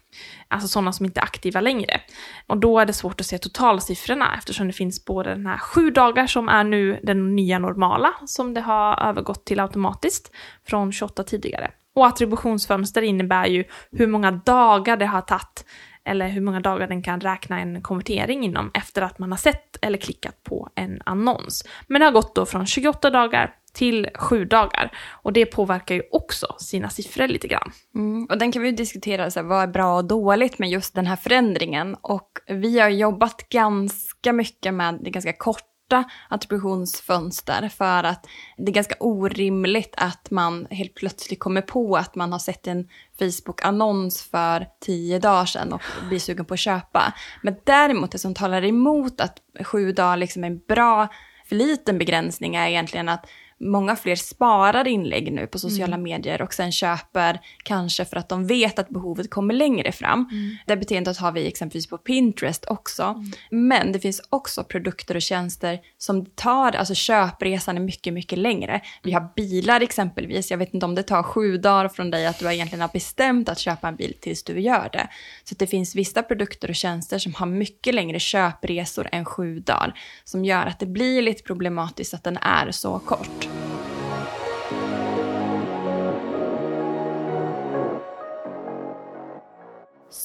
Alltså 0.47 0.67
sådana 0.67 0.91
som 0.93 1.05
inte 1.05 1.19
är 1.19 1.23
aktiva 1.23 1.61
längre. 1.61 2.01
Och 2.47 2.57
då 2.57 2.79
är 2.79 2.85
det 2.85 2.93
svårt 2.93 3.19
att 3.19 3.25
se 3.25 3.37
totalsiffrorna 3.37 4.35
eftersom 4.37 4.67
det 4.67 4.73
finns 4.73 5.05
både 5.05 5.29
den 5.29 5.45
här 5.45 5.57
sju 5.57 5.89
dagar 5.89 6.27
som 6.27 6.49
är 6.49 6.63
nu 6.63 6.99
den 7.03 7.35
nya 7.35 7.59
normala, 7.59 8.13
som 8.25 8.53
det 8.53 8.61
har 8.61 9.09
övergått 9.09 9.45
till 9.45 9.59
automatiskt 9.59 10.31
från 10.67 10.91
28 10.91 11.23
tidigare. 11.23 11.71
Och 11.95 12.07
attributionsfönster 12.07 13.01
innebär 13.01 13.45
ju 13.45 13.63
hur 13.91 14.07
många 14.07 14.31
dagar 14.31 14.97
det 14.97 15.05
har 15.05 15.21
tagit 15.21 15.65
eller 16.07 16.27
hur 16.27 16.41
många 16.41 16.59
dagar 16.59 16.87
den 16.87 17.03
kan 17.03 17.21
räkna 17.21 17.59
en 17.59 17.81
konvertering 17.81 18.43
inom 18.43 18.71
efter 18.73 19.01
att 19.01 19.19
man 19.19 19.31
har 19.31 19.37
sett 19.37 19.77
eller 19.81 19.97
klickat 19.97 20.43
på 20.43 20.69
en 20.75 21.01
annons. 21.05 21.63
Men 21.87 21.99
det 21.99 22.05
har 22.05 22.11
gått 22.11 22.35
då 22.35 22.45
från 22.45 22.65
28 22.65 23.09
dagar 23.09 23.55
till 23.77 24.07
7 24.15 24.45
dagar 24.45 24.97
och 25.11 25.33
det 25.33 25.45
påverkar 25.45 25.95
ju 25.95 26.01
också 26.11 26.55
sina 26.59 26.89
siffror 26.89 27.27
lite 27.27 27.47
grann. 27.47 27.71
Mm, 27.95 28.25
och 28.25 28.37
den 28.37 28.51
kan 28.51 28.61
vi 28.61 28.69
ju 28.69 28.75
diskutera, 28.75 29.31
så 29.31 29.39
här, 29.39 29.47
vad 29.47 29.63
är 29.63 29.67
bra 29.67 29.97
och 29.97 30.05
dåligt 30.05 30.59
med 30.59 30.69
just 30.69 30.95
den 30.95 31.07
här 31.07 31.15
förändringen? 31.15 31.95
Och 32.01 32.29
vi 32.47 32.79
har 32.79 32.89
jobbat 32.89 33.49
ganska 33.49 34.33
mycket 34.33 34.73
med 34.73 34.99
det 35.03 35.09
ganska 35.09 35.33
kort 35.33 35.63
korta 35.87 36.03
attributionsfönster 36.29 37.69
för 37.69 38.03
att 38.03 38.27
det 38.57 38.71
är 38.71 38.73
ganska 38.73 38.95
orimligt 38.99 39.93
att 39.97 40.31
man 40.31 40.67
helt 40.69 40.93
plötsligt 40.93 41.39
kommer 41.39 41.61
på 41.61 41.97
att 41.97 42.15
man 42.15 42.31
har 42.31 42.39
sett 42.39 42.67
en 42.67 42.87
Facebook-annons 43.19 44.23
för 44.23 44.67
tio 44.81 45.19
dagar 45.19 45.45
sedan 45.45 45.73
och 45.73 45.81
blir 46.09 46.19
sugen 46.19 46.45
på 46.45 46.53
att 46.53 46.59
köpa. 46.59 47.13
Men 47.43 47.55
däremot 47.63 48.11
det 48.11 48.17
som 48.17 48.33
talar 48.33 48.65
emot 48.65 49.21
att 49.21 49.37
sju 49.63 49.91
dagar 49.91 50.17
liksom 50.17 50.43
är 50.43 50.47
en 50.47 50.59
bra, 50.67 51.07
för 51.45 51.55
liten 51.55 51.97
begränsning 51.97 52.55
är 52.55 52.67
egentligen 52.67 53.09
att 53.09 53.25
många 53.59 53.95
fler 53.95 54.15
sparar 54.15 54.87
inlägg 54.87 55.33
nu 55.33 55.47
på 55.47 55.59
sociala 55.59 55.95
mm. 55.95 56.03
medier 56.03 56.41
och 56.41 56.53
sen 56.53 56.71
köper 56.71 57.39
kanske 57.63 58.05
för 58.05 58.17
att 58.17 58.29
de 58.29 58.47
vet 58.47 58.79
att 58.79 58.89
behovet 58.89 59.29
kommer 59.29 59.53
längre 59.53 59.91
fram. 59.91 60.29
Mm. 60.31 60.57
Det 60.65 60.77
beteendet 60.77 61.17
har 61.17 61.31
vi 61.31 61.47
exempelvis 61.47 61.87
på 61.87 61.97
Pinterest 61.97 62.65
också. 62.67 63.03
Mm. 63.03 63.31
Men 63.49 63.91
det 63.91 63.99
finns 63.99 64.21
också 64.29 64.63
produkter 64.63 65.15
och 65.15 65.21
tjänster 65.21 65.79
som 65.97 66.25
tar, 66.25 66.71
alltså 66.71 66.93
köpresan 66.93 67.77
är 67.77 67.81
mycket, 67.81 68.13
mycket 68.13 68.39
längre. 68.39 68.81
Vi 69.03 69.11
har 69.11 69.29
bilar 69.35 69.81
exempelvis, 69.81 70.51
jag 70.51 70.57
vet 70.57 70.73
inte 70.73 70.85
om 70.85 70.95
det 70.95 71.03
tar 71.03 71.23
sju 71.23 71.57
dagar 71.57 71.89
från 71.89 72.11
dig 72.11 72.27
att 72.27 72.39
du 72.39 72.53
egentligen 72.53 72.81
har 72.81 72.89
bestämt 72.93 73.49
att 73.49 73.59
köpa 73.59 73.87
en 73.87 73.95
bil 73.95 74.13
tills 74.21 74.43
du 74.43 74.59
gör 74.59 74.89
det. 74.93 75.07
Så 75.43 75.55
det 75.59 75.67
finns 75.67 75.95
vissa 75.95 76.23
produkter 76.23 76.69
och 76.69 76.75
tjänster 76.75 77.19
som 77.19 77.33
har 77.33 77.45
mycket 77.45 77.95
längre 77.95 78.19
köpresor 78.19 79.09
än 79.11 79.25
sju 79.25 79.59
dagar, 79.59 79.99
som 80.23 80.45
gör 80.45 80.65
att 80.65 80.79
det 80.79 80.85
blir 80.85 81.21
lite 81.21 81.43
problematiskt 81.43 82.13
att 82.13 82.23
den 82.23 82.37
är 82.37 82.71
så 82.71 82.99
kort. 82.99 83.46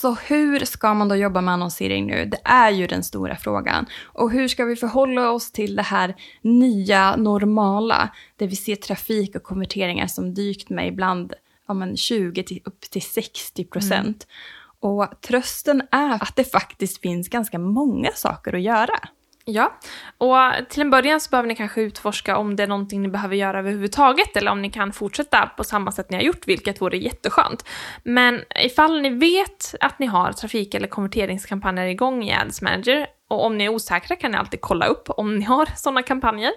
Så 0.02 0.14
hur 0.14 0.64
ska 0.64 0.94
man 0.94 1.08
då 1.08 1.16
jobba 1.16 1.40
med 1.40 1.54
annonsering 1.54 2.06
nu? 2.06 2.24
Det 2.24 2.40
är 2.44 2.70
ju 2.70 2.86
den 2.86 3.02
stora 3.02 3.36
frågan. 3.36 3.86
Och 4.04 4.30
hur 4.30 4.48
ska 4.48 4.64
vi 4.64 4.76
förhålla 4.76 5.30
oss 5.30 5.52
till 5.52 5.76
det 5.76 5.82
här 5.82 6.14
nya 6.40 7.16
normala, 7.16 8.10
där 8.36 8.46
vi 8.46 8.56
ser 8.56 8.76
trafik 8.76 9.36
och 9.36 9.42
konverteringar 9.42 10.06
som 10.06 10.34
dykt 10.34 10.70
med 10.70 10.88
ibland 10.88 11.34
ja, 11.68 11.74
men 11.74 11.96
20 11.96 12.42
till, 12.42 12.60
upp 12.64 12.80
till 12.80 13.02
60 13.02 13.64
procent. 13.64 14.26
Mm. 14.26 14.94
Och 14.94 15.20
trösten 15.20 15.82
är 15.90 16.22
att 16.22 16.36
det 16.36 16.44
faktiskt 16.44 17.00
finns 17.00 17.28
ganska 17.28 17.58
många 17.58 18.10
saker 18.14 18.52
att 18.52 18.62
göra. 18.62 18.98
Ja, 19.44 19.78
och 20.18 20.68
till 20.68 20.82
en 20.82 20.90
början 20.90 21.20
så 21.20 21.30
behöver 21.30 21.48
ni 21.48 21.56
kanske 21.56 21.80
utforska 21.80 22.36
om 22.36 22.56
det 22.56 22.62
är 22.62 22.66
någonting 22.66 23.02
ni 23.02 23.08
behöver 23.08 23.36
göra 23.36 23.58
överhuvudtaget 23.58 24.36
eller 24.36 24.50
om 24.50 24.62
ni 24.62 24.70
kan 24.70 24.92
fortsätta 24.92 25.46
på 25.56 25.64
samma 25.64 25.92
sätt 25.92 26.10
ni 26.10 26.16
har 26.16 26.22
gjort, 26.22 26.46
vilket 26.48 26.80
vore 26.80 26.98
jätteskönt. 26.98 27.64
Men 28.02 28.40
ifall 28.64 29.00
ni 29.00 29.10
vet 29.10 29.74
att 29.80 29.98
ni 29.98 30.06
har 30.06 30.32
trafik 30.32 30.74
eller 30.74 30.88
konverteringskampanjer 30.88 31.86
igång 31.86 32.24
i 32.24 32.34
Ads 32.34 32.62
Manager 32.62 33.06
och 33.32 33.44
om 33.44 33.58
ni 33.58 33.64
är 33.64 33.68
osäkra 33.68 34.16
kan 34.16 34.30
ni 34.30 34.36
alltid 34.36 34.60
kolla 34.60 34.86
upp 34.86 35.10
om 35.10 35.36
ni 35.36 35.44
har 35.44 35.68
sådana 35.76 36.02
kampanjer. 36.02 36.52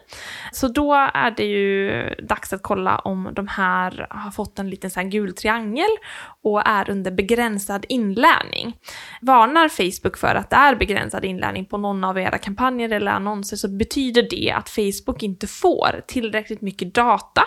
Så 0.51 0.67
då 0.67 0.93
är 0.93 1.31
det 1.31 1.45
ju 1.45 2.09
dags 2.23 2.53
att 2.53 2.63
kolla 2.63 2.99
om 2.99 3.29
de 3.33 3.47
här 3.47 4.07
har 4.09 4.31
fått 4.31 4.59
en 4.59 4.69
liten 4.69 4.89
sån 4.89 5.09
gul 5.09 5.35
triangel 5.35 5.89
och 6.43 6.67
är 6.67 6.89
under 6.89 7.11
begränsad 7.11 7.85
inlärning. 7.89 8.77
Varnar 9.21 9.69
Facebook 9.69 10.17
för 10.17 10.35
att 10.35 10.49
det 10.49 10.55
är 10.55 10.75
begränsad 10.75 11.25
inlärning 11.25 11.65
på 11.65 11.77
någon 11.77 12.03
av 12.03 12.19
era 12.19 12.37
kampanjer 12.37 12.89
eller 12.89 13.11
annonser 13.11 13.57
så 13.57 13.67
betyder 13.67 14.27
det 14.29 14.51
att 14.51 14.69
Facebook 14.69 15.23
inte 15.23 15.47
får 15.47 16.01
tillräckligt 16.07 16.61
mycket 16.61 16.93
data. 16.93 17.41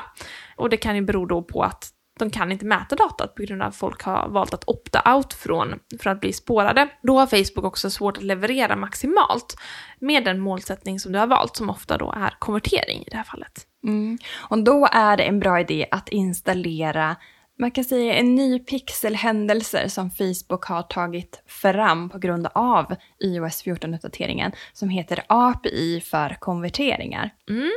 Och 0.56 0.70
det 0.70 0.76
kan 0.76 0.96
ju 0.96 1.02
bero 1.02 1.26
då 1.26 1.42
på 1.42 1.62
att 1.62 1.97
de 2.18 2.30
kan 2.30 2.52
inte 2.52 2.64
mäta 2.64 2.96
datat 2.96 3.34
på 3.34 3.42
grund 3.42 3.62
av 3.62 3.68
att 3.68 3.76
folk 3.76 4.02
har 4.02 4.28
valt 4.28 4.54
att 4.54 4.64
opta 4.68 5.14
out 5.14 5.34
från 5.34 5.80
för 6.02 6.10
att 6.10 6.20
bli 6.20 6.32
spårade. 6.32 6.88
Då 7.02 7.18
har 7.18 7.26
Facebook 7.26 7.64
också 7.64 7.90
svårt 7.90 8.16
att 8.16 8.22
leverera 8.22 8.76
maximalt 8.76 9.56
med 9.98 10.24
den 10.24 10.40
målsättning 10.40 11.00
som 11.00 11.12
du 11.12 11.18
har 11.18 11.26
valt, 11.26 11.56
som 11.56 11.70
ofta 11.70 11.98
då 11.98 12.12
är 12.16 12.34
konvertering 12.38 13.02
i 13.02 13.08
det 13.10 13.16
här 13.16 13.24
fallet. 13.24 13.66
Mm. 13.84 14.18
Och 14.36 14.58
då 14.58 14.88
är 14.92 15.16
det 15.16 15.22
en 15.22 15.40
bra 15.40 15.60
idé 15.60 15.86
att 15.90 16.08
installera 16.08 17.16
man 17.58 17.70
kan 17.70 17.84
säga 17.84 18.14
en 18.14 18.34
ny 18.34 18.58
pixelhändelse 18.58 19.88
som 19.88 20.10
Facebook 20.10 20.64
har 20.64 20.82
tagit 20.82 21.42
fram 21.46 22.08
på 22.10 22.18
grund 22.18 22.48
av 22.54 22.94
iOS 23.24 23.64
14-uppdateringen 23.64 24.52
som 24.72 24.88
heter 24.88 25.22
API 25.26 26.00
för 26.00 26.36
konverteringar. 26.40 27.30
Mm. 27.50 27.72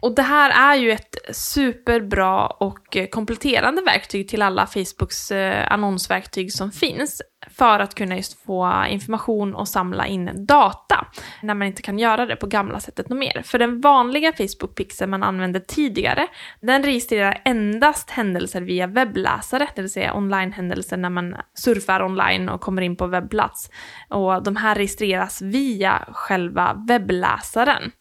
Och 0.00 0.14
det 0.14 0.22
här 0.22 0.72
är 0.72 0.76
ju 0.76 0.92
ett 0.92 1.16
superbra 1.32 2.46
och 2.46 2.96
kompletterande 3.10 3.82
verktyg 3.82 4.28
till 4.28 4.42
alla 4.42 4.66
Facebooks 4.66 5.30
eh, 5.30 5.72
annonsverktyg 5.72 6.52
som 6.52 6.72
finns 6.72 7.22
för 7.58 7.78
att 7.78 7.94
kunna 7.94 8.16
just 8.16 8.44
få 8.44 8.84
information 8.88 9.54
och 9.54 9.68
samla 9.68 10.06
in 10.06 10.30
data 10.34 11.06
när 11.42 11.54
man 11.54 11.66
inte 11.66 11.82
kan 11.82 11.98
göra 11.98 12.26
det 12.26 12.36
på 12.36 12.46
gamla 12.46 12.80
sättet 12.80 13.08
något 13.08 13.18
mer. 13.18 13.42
För 13.44 13.58
den 13.58 13.80
vanliga 13.80 14.32
Facebook 14.32 14.74
Pixel 14.74 15.08
man 15.08 15.22
använde 15.22 15.60
tidigare, 15.60 16.26
den 16.60 16.82
registrerar 16.82 17.40
endast 17.44 18.10
händelser 18.10 18.60
via 18.60 18.86
webbläsare, 18.86 19.68
det 19.74 19.82
vill 19.82 19.92
säga 19.92 20.14
online-händelser 20.14 20.96
när 20.96 21.10
man 21.10 21.36
surfar 21.54 22.02
online 22.02 22.48
och 22.48 22.60
kommer 22.60 22.82
in 22.82 22.96
på 22.96 23.06
webbplats. 23.06 23.70
Och 24.08 24.42
de 24.42 24.56
här 24.56 24.74
registreras 24.74 25.42
via 25.42 26.08
själva 26.12 26.84
webbläsaren. 26.88 27.92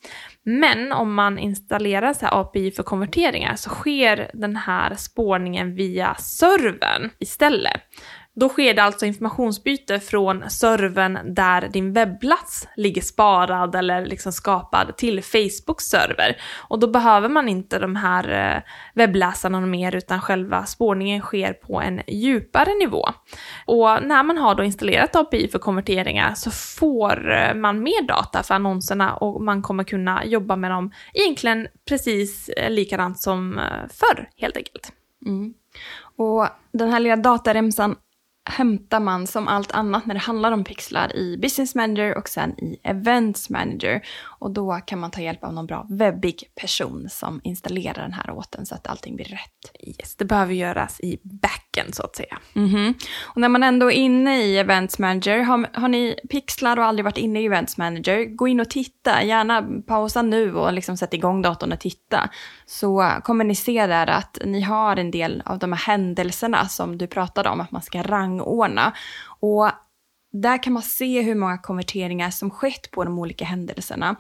Men 0.44 0.92
om 0.92 1.14
man 1.14 1.40
installerar 1.40 2.14
så 2.14 2.26
API 2.26 2.72
för 2.72 2.84
konverteringar 2.84 3.56
så 3.56 3.70
sker 3.70 4.32
den 4.34 4.56
här 4.56 4.96
spårningen 4.96 5.76
via 5.76 6.16
servern 6.16 7.10
istället. 7.20 7.82
Då 8.39 8.50
sker 8.50 8.74
det 8.74 8.84
alltså 8.84 9.06
informationsbyte 9.06 10.00
från 10.00 10.50
servern 10.50 11.34
där 11.36 11.67
din 11.67 11.94
webbplats 11.94 12.67
ligger 12.75 13.01
sparad 13.01 13.75
eller 13.75 14.06
liksom 14.06 14.32
skapad 14.32 14.98
till 14.98 15.24
Facebooks 15.24 15.86
server. 15.86 16.38
Och 16.70 16.79
då 16.79 16.88
behöver 16.88 17.29
man 17.29 17.50
inte 17.50 17.79
de 17.79 17.96
här 17.96 18.56
eh, 18.56 18.62
webbläsarna 18.94 19.62
mer 19.62 19.96
utan 19.96 20.22
själva 20.22 20.65
spårningen 20.65 21.22
sker 21.22 21.53
på 21.53 21.82
en 21.82 22.01
djupare 22.08 22.74
nivå. 22.79 23.06
Och 23.65 24.03
när 24.03 24.24
man 24.24 24.38
har 24.38 24.56
då 24.56 24.63
installerat 24.63 25.15
API 25.15 25.48
för 25.48 25.60
konverteringar 25.60 26.34
så 26.36 26.51
får 26.51 27.32
eh, 27.32 27.53
man 27.53 27.84
mer 27.84 28.08
data 28.08 28.44
för 28.44 28.56
annonserna 28.56 29.15
och 29.15 29.41
man 29.41 29.62
kommer 29.62 29.84
kunna 29.84 30.25
jobba 30.25 30.56
med 30.56 30.72
dem 30.72 30.91
egentligen 31.13 31.67
precis 31.88 32.50
eh, 32.50 32.70
likadant 32.72 33.20
som 33.20 33.60
förr 33.89 34.29
helt 34.36 34.58
enkelt. 34.58 34.94
Mm. 35.25 35.53
Och 36.17 36.48
den 36.72 36.89
här 36.89 37.00
lilla 37.00 37.15
dataremsan 37.15 37.96
hämtar 38.50 39.00
man 39.00 39.27
som 39.27 39.48
allt 39.48 39.72
annat 39.72 40.06
när 40.06 40.13
det 40.13 40.20
handlar 40.20 40.51
om 40.51 40.63
pixlar 40.63 41.16
i 41.16 41.38
Business 41.38 41.75
Manager 41.75 42.18
och 42.18 42.30
sen 42.30 42.60
i 42.60 42.80
Events 42.84 43.50
Manager. 43.50 44.01
Och 44.39 44.51
då 44.51 44.82
kan 44.86 45.00
man 45.00 45.12
ta 45.12 45.22
hjälp 45.22 45.44
av 45.44 45.54
någon 45.54 45.66
bra 45.66 45.88
webbig 45.89 46.44
person 46.62 47.08
som 47.10 47.42
installerar 47.44 48.01
den 48.01 48.13
här 48.13 48.32
åt 48.32 48.56
en 48.56 48.66
så 48.66 48.75
att 48.75 48.88
allting 48.88 49.16
blir 49.16 49.25
rätt. 49.25 49.88
Yes, 49.88 50.16
det 50.16 50.25
behöver 50.25 50.54
göras 50.54 51.00
i 51.00 51.20
backen 51.77 51.93
så 51.93 52.03
att 52.03 52.15
säga. 52.15 52.39
Mhm. 52.53 52.93
Och 53.24 53.41
när 53.41 53.50
man 53.50 53.63
ändå 53.63 53.91
är 53.91 53.96
inne 53.96 54.43
i 54.43 54.57
Events 54.57 55.00
Manager, 55.00 55.39
har, 55.39 55.69
har 55.74 55.88
ni 55.88 56.15
pixlar 56.29 56.77
och 56.79 56.86
aldrig 56.86 57.03
varit 57.03 57.17
inne 57.17 57.41
i 57.41 57.46
Events 57.46 57.77
Manager, 57.77 58.25
gå 58.25 58.48
in 58.48 58.60
och 58.60 58.69
titta. 58.69 59.24
Gärna 59.24 59.67
pausa 59.88 60.22
nu 60.22 60.55
och 60.55 60.74
liksom 60.74 60.98
sätt 60.98 61.13
igång 61.13 61.41
datorn 61.41 61.72
och 61.72 61.79
titta. 61.79 62.29
Så 62.65 63.12
kommer 63.24 63.46
ni 63.46 63.55
se 63.55 63.88
där 63.88 64.07
att 64.07 64.38
ni 64.46 64.62
har 64.62 64.98
en 64.98 65.12
del 65.12 65.43
av 65.46 65.60
de 65.60 65.72
här 65.72 65.79
händelserna 65.79 66.67
som 66.67 66.98
du 66.98 67.07
pratade 67.07 67.50
om, 67.50 67.62
att 67.62 67.72
man 67.72 67.81
ska 67.81 68.03
rangordna. 68.03 68.93
Och 69.39 69.72
där 70.31 70.63
kan 70.63 70.74
man 70.74 70.84
se 70.84 71.22
hur 71.22 71.36
många 71.36 71.57
konverteringar 71.57 72.29
som 72.29 72.50
skett 72.50 72.91
på 72.91 73.03
de 73.03 73.19
olika 73.19 73.46
händelserna. 73.46 74.15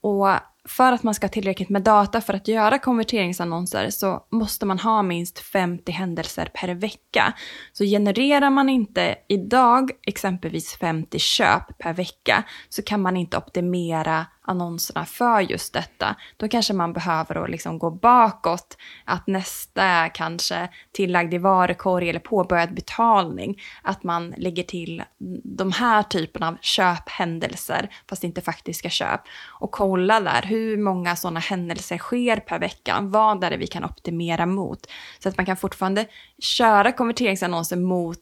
Och 0.00 0.28
för 0.68 0.92
att 0.92 1.02
man 1.02 1.14
ska 1.14 1.24
ha 1.24 1.30
tillräckligt 1.30 1.68
med 1.68 1.82
data 1.82 2.20
för 2.20 2.34
att 2.34 2.48
göra 2.48 2.78
konverteringsannonser 2.78 3.90
så 3.90 4.26
måste 4.30 4.66
man 4.66 4.78
ha 4.78 5.02
minst 5.02 5.38
50 5.38 5.92
händelser 5.92 6.50
per 6.54 6.74
vecka. 6.74 7.32
Så 7.72 7.84
genererar 7.84 8.50
man 8.50 8.68
inte 8.68 9.16
idag 9.28 9.90
exempelvis 10.06 10.76
50 10.78 11.18
köp 11.18 11.78
per 11.78 11.92
vecka 11.92 12.44
så 12.68 12.82
kan 12.82 13.02
man 13.02 13.16
inte 13.16 13.36
optimera 13.36 14.26
annonserna 14.50 15.06
för 15.06 15.40
just 15.40 15.72
detta. 15.72 16.16
Då 16.36 16.48
kanske 16.48 16.72
man 16.72 16.92
behöver 16.92 17.34
då 17.34 17.46
liksom 17.46 17.78
gå 17.78 17.90
bakåt, 17.90 18.76
att 19.04 19.26
nästa 19.26 19.82
är 19.82 20.14
kanske 20.14 20.68
tillagd 20.92 21.34
i 21.34 21.38
varukorg 21.38 22.10
eller 22.10 22.20
påbörjad 22.20 22.74
betalning. 22.74 23.60
Att 23.82 24.04
man 24.04 24.34
lägger 24.36 24.62
till 24.62 25.02
de 25.44 25.72
här 25.72 26.02
typerna 26.02 26.48
av 26.48 26.56
köphändelser, 26.60 27.90
fast 28.08 28.24
inte 28.24 28.40
faktiska 28.40 28.90
köp. 28.90 29.20
Och 29.60 29.70
kolla 29.70 30.20
där, 30.20 30.42
hur 30.42 30.76
många 30.76 31.16
sådana 31.16 31.40
händelser 31.40 31.98
sker 31.98 32.36
per 32.36 32.58
vecka? 32.58 32.98
Vad 33.02 33.44
är 33.44 33.50
det 33.50 33.56
vi 33.56 33.66
kan 33.66 33.84
optimera 33.84 34.46
mot? 34.46 34.86
Så 35.18 35.28
att 35.28 35.36
man 35.36 35.46
kan 35.46 35.56
fortfarande 35.56 36.06
köra 36.38 36.92
konverteringsannonser 36.92 37.76
mot 37.76 38.18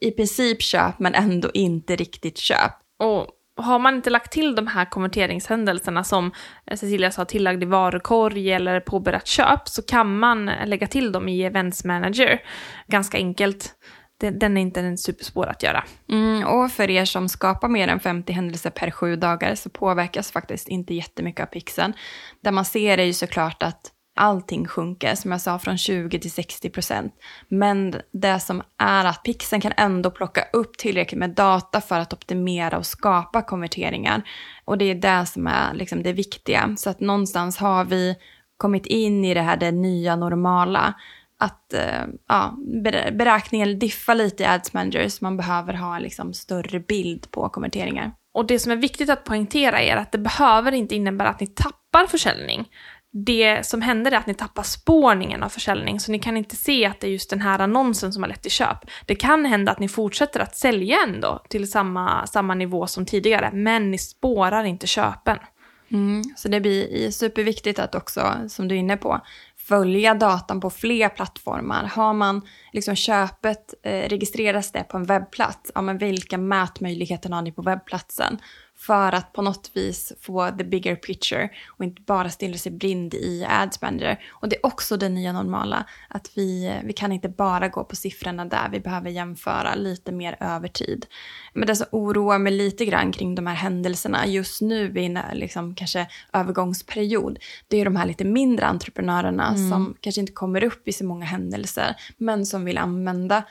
i 0.00 0.10
princip 0.10 0.62
köp, 0.62 0.98
men 0.98 1.14
ändå 1.14 1.50
inte 1.54 1.96
riktigt 1.96 2.38
köp. 2.38 2.72
Och 2.98 3.26
har 3.58 3.78
man 3.78 3.94
inte 3.94 4.10
lagt 4.10 4.32
till 4.32 4.54
de 4.54 4.66
här 4.66 4.84
konverteringshändelserna 4.84 6.04
som 6.04 6.32
eh, 6.66 6.76
Cecilia 6.76 7.10
sa, 7.10 7.24
tillagd 7.24 7.62
i 7.62 7.66
varukorg 7.66 8.52
eller 8.52 8.80
påbörjat 8.80 9.26
köp, 9.26 9.68
så 9.68 9.82
kan 9.82 10.18
man 10.18 10.50
lägga 10.64 10.86
till 10.86 11.12
dem 11.12 11.28
i 11.28 11.42
Events 11.42 11.84
Manager. 11.84 12.40
Ganska 12.86 13.18
enkelt. 13.18 13.74
Den 14.20 14.56
är 14.56 14.60
inte 14.60 14.80
en 14.80 14.98
superspår 14.98 15.46
att 15.46 15.62
göra. 15.62 15.84
Mm, 16.10 16.46
och 16.46 16.70
för 16.70 16.90
er 16.90 17.04
som 17.04 17.28
skapar 17.28 17.68
mer 17.68 17.88
än 17.88 18.00
50 18.00 18.32
händelser 18.32 18.70
per 18.70 18.90
sju 18.90 19.16
dagar 19.16 19.54
så 19.54 19.70
påverkas 19.70 20.32
faktiskt 20.32 20.68
inte 20.68 20.94
jättemycket 20.94 21.42
av 21.42 21.46
pixeln. 21.46 21.92
Det 22.42 22.50
man 22.50 22.64
ser 22.64 22.98
är 22.98 23.04
ju 23.04 23.12
såklart 23.12 23.62
att 23.62 23.92
allting 24.18 24.66
sjunker, 24.66 25.14
som 25.14 25.30
jag 25.32 25.40
sa, 25.40 25.58
från 25.58 25.78
20 25.78 26.18
till 26.18 26.30
60 26.30 26.70
procent. 26.70 27.14
Men 27.48 27.94
det 28.12 28.40
som 28.40 28.62
är 28.78 29.04
att 29.04 29.22
pixeln 29.22 29.60
kan 29.60 29.72
ändå 29.76 30.10
plocka 30.10 30.44
upp 30.52 30.78
tillräckligt 30.78 31.18
med 31.18 31.30
data 31.30 31.80
för 31.80 32.00
att 32.00 32.12
optimera 32.12 32.78
och 32.78 32.86
skapa 32.86 33.42
konverteringar. 33.42 34.22
Och 34.64 34.78
det 34.78 34.84
är 34.84 34.94
det 34.94 35.26
som 35.26 35.46
är 35.46 35.74
liksom 35.74 36.02
det 36.02 36.12
viktiga. 36.12 36.74
Så 36.78 36.90
att 36.90 37.00
någonstans 37.00 37.58
har 37.58 37.84
vi 37.84 38.16
kommit 38.56 38.86
in 38.86 39.24
i 39.24 39.34
det 39.34 39.40
här 39.40 39.56
det 39.56 39.70
nya 39.70 40.16
normala. 40.16 40.94
Att 41.40 41.74
eh, 41.74 42.06
ja, 42.28 42.56
beräkningen 43.12 43.78
diffar 43.78 44.14
lite 44.14 44.42
i 44.42 44.46
Ads 44.46 44.72
Manager 44.72 45.08
så 45.08 45.24
man 45.24 45.36
behöver 45.36 45.74
ha 45.74 45.98
liksom 45.98 46.34
större 46.34 46.80
bild 46.80 47.30
på 47.30 47.48
konverteringar. 47.48 48.12
Och 48.34 48.46
det 48.46 48.58
som 48.58 48.72
är 48.72 48.76
viktigt 48.76 49.10
att 49.10 49.24
poängtera 49.24 49.80
är 49.80 49.96
att 49.96 50.12
det 50.12 50.18
behöver 50.18 50.72
inte 50.72 50.94
innebära 50.94 51.28
att 51.28 51.40
ni 51.40 51.46
tappar 51.46 52.06
försäljning 52.06 52.68
det 53.12 53.66
som 53.66 53.82
händer 53.82 54.12
är 54.12 54.16
att 54.16 54.26
ni 54.26 54.34
tappar 54.34 54.62
spårningen 54.62 55.42
av 55.42 55.48
försäljning, 55.48 56.00
så 56.00 56.12
ni 56.12 56.18
kan 56.18 56.36
inte 56.36 56.56
se 56.56 56.86
att 56.86 57.00
det 57.00 57.06
är 57.06 57.10
just 57.10 57.30
den 57.30 57.40
här 57.40 57.58
annonsen 57.58 58.12
som 58.12 58.22
har 58.22 58.28
lett 58.28 58.42
till 58.42 58.50
köp. 58.50 58.78
Det 59.06 59.14
kan 59.14 59.44
hända 59.44 59.72
att 59.72 59.78
ni 59.78 59.88
fortsätter 59.88 60.40
att 60.40 60.56
sälja 60.56 60.98
ändå 61.06 61.42
till 61.48 61.70
samma, 61.70 62.26
samma 62.26 62.54
nivå 62.54 62.86
som 62.86 63.06
tidigare, 63.06 63.50
men 63.52 63.90
ni 63.90 63.98
spårar 63.98 64.64
inte 64.64 64.86
köpen. 64.86 65.38
Mm, 65.90 66.22
så 66.36 66.48
det 66.48 66.60
blir 66.60 67.10
superviktigt 67.10 67.78
att 67.78 67.94
också, 67.94 68.34
som 68.48 68.68
du 68.68 68.74
är 68.74 68.78
inne 68.78 68.96
på, 68.96 69.20
följa 69.56 70.14
datan 70.14 70.60
på 70.60 70.70
fler 70.70 71.08
plattformar. 71.08 71.84
Har 71.84 72.12
man 72.12 72.42
liksom 72.72 72.94
köpet, 72.96 73.74
eh, 73.82 74.08
registreras 74.08 74.72
det 74.72 74.82
på 74.82 74.96
en 74.96 75.04
webbplats, 75.04 75.72
ja 75.74 75.82
men 75.82 75.98
vilka 75.98 76.38
mätmöjligheter 76.38 77.30
har 77.30 77.42
ni 77.42 77.52
på 77.52 77.62
webbplatsen? 77.62 78.38
För 78.78 79.14
att 79.14 79.32
på 79.32 79.42
något 79.42 79.70
vis 79.74 80.12
få 80.20 80.50
the 80.50 80.64
bigger 80.64 80.96
picture 80.96 81.50
och 81.68 81.84
inte 81.84 82.02
bara 82.02 82.30
stirra 82.30 82.58
sig 82.58 82.72
blind 82.72 83.14
i 83.14 83.46
Ads 83.48 83.82
Manager. 83.82 84.20
Och 84.30 84.48
det 84.48 84.56
är 84.56 84.66
också 84.66 84.96
det 84.96 85.08
nya 85.08 85.32
normala, 85.32 85.84
att 86.08 86.30
vi, 86.34 86.80
vi 86.84 86.92
kan 86.92 87.12
inte 87.12 87.28
bara 87.28 87.68
gå 87.68 87.84
på 87.84 87.96
siffrorna 87.96 88.44
där, 88.44 88.68
vi 88.72 88.80
behöver 88.80 89.10
jämföra 89.10 89.74
lite 89.74 90.12
mer 90.12 90.36
över 90.40 90.68
tid. 90.68 91.06
Men 91.52 91.66
det 91.66 91.76
som 91.76 91.86
oroar 91.92 92.38
mig 92.38 92.52
lite 92.52 92.84
grann 92.84 93.12
kring 93.12 93.34
de 93.34 93.46
här 93.46 93.54
händelserna 93.54 94.26
just 94.26 94.60
nu 94.60 94.92
i 94.96 95.04
en 95.04 95.18
liksom, 95.32 95.74
kanske 95.74 96.06
övergångsperiod, 96.32 97.38
det 97.68 97.80
är 97.80 97.84
de 97.84 97.96
här 97.96 98.06
lite 98.06 98.24
mindre 98.24 98.66
entreprenörerna 98.66 99.48
mm. 99.48 99.70
som 99.70 99.96
kanske 100.00 100.20
inte 100.20 100.32
kommer 100.32 100.64
upp 100.64 100.88
i 100.88 100.92
så 100.92 101.04
många 101.04 101.26
händelser, 101.26 101.96
men 102.16 102.46
som 102.46 102.64
vill 102.64 102.78
använda 102.78 103.42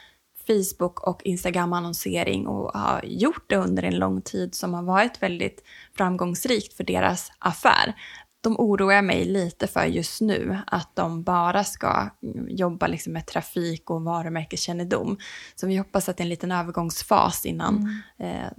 Facebook 0.48 1.00
och 1.00 1.22
Instagram-annonsering 1.24 2.48
och 2.48 2.80
har 2.80 3.02
gjort 3.06 3.46
det 3.48 3.56
under 3.56 3.84
en 3.84 4.00
lång 4.00 4.22
tid 4.22 4.56
som 4.56 4.74
har 4.74 4.84
varit 4.84 5.24
väldigt 5.24 5.64
framgångsrikt 5.98 6.74
för 6.74 6.84
deras 6.84 7.32
affär. 7.40 7.94
De 8.42 8.60
oroar 8.60 9.02
mig 9.02 9.26
lite 9.26 9.68
för 9.68 9.86
just 9.86 10.22
nu, 10.22 10.58
att 10.68 10.96
de 10.96 11.24
bara 11.24 11.64
ska 11.64 12.10
jobba 12.48 12.88
liksom 12.88 13.14
med 13.14 13.26
trafik 13.26 13.90
och 13.90 14.02
varumärkeskännedom. 14.02 15.18
Så 15.56 15.68
vi 15.68 15.78
hoppas 15.78 16.10
att 16.10 16.18
det 16.18 16.22
är 16.22 16.26
en 16.26 16.30
liten 16.30 16.52
övergångsfas 16.52 17.46
innan 17.46 18.02
mm. 18.20 18.36
eh, 18.36 18.52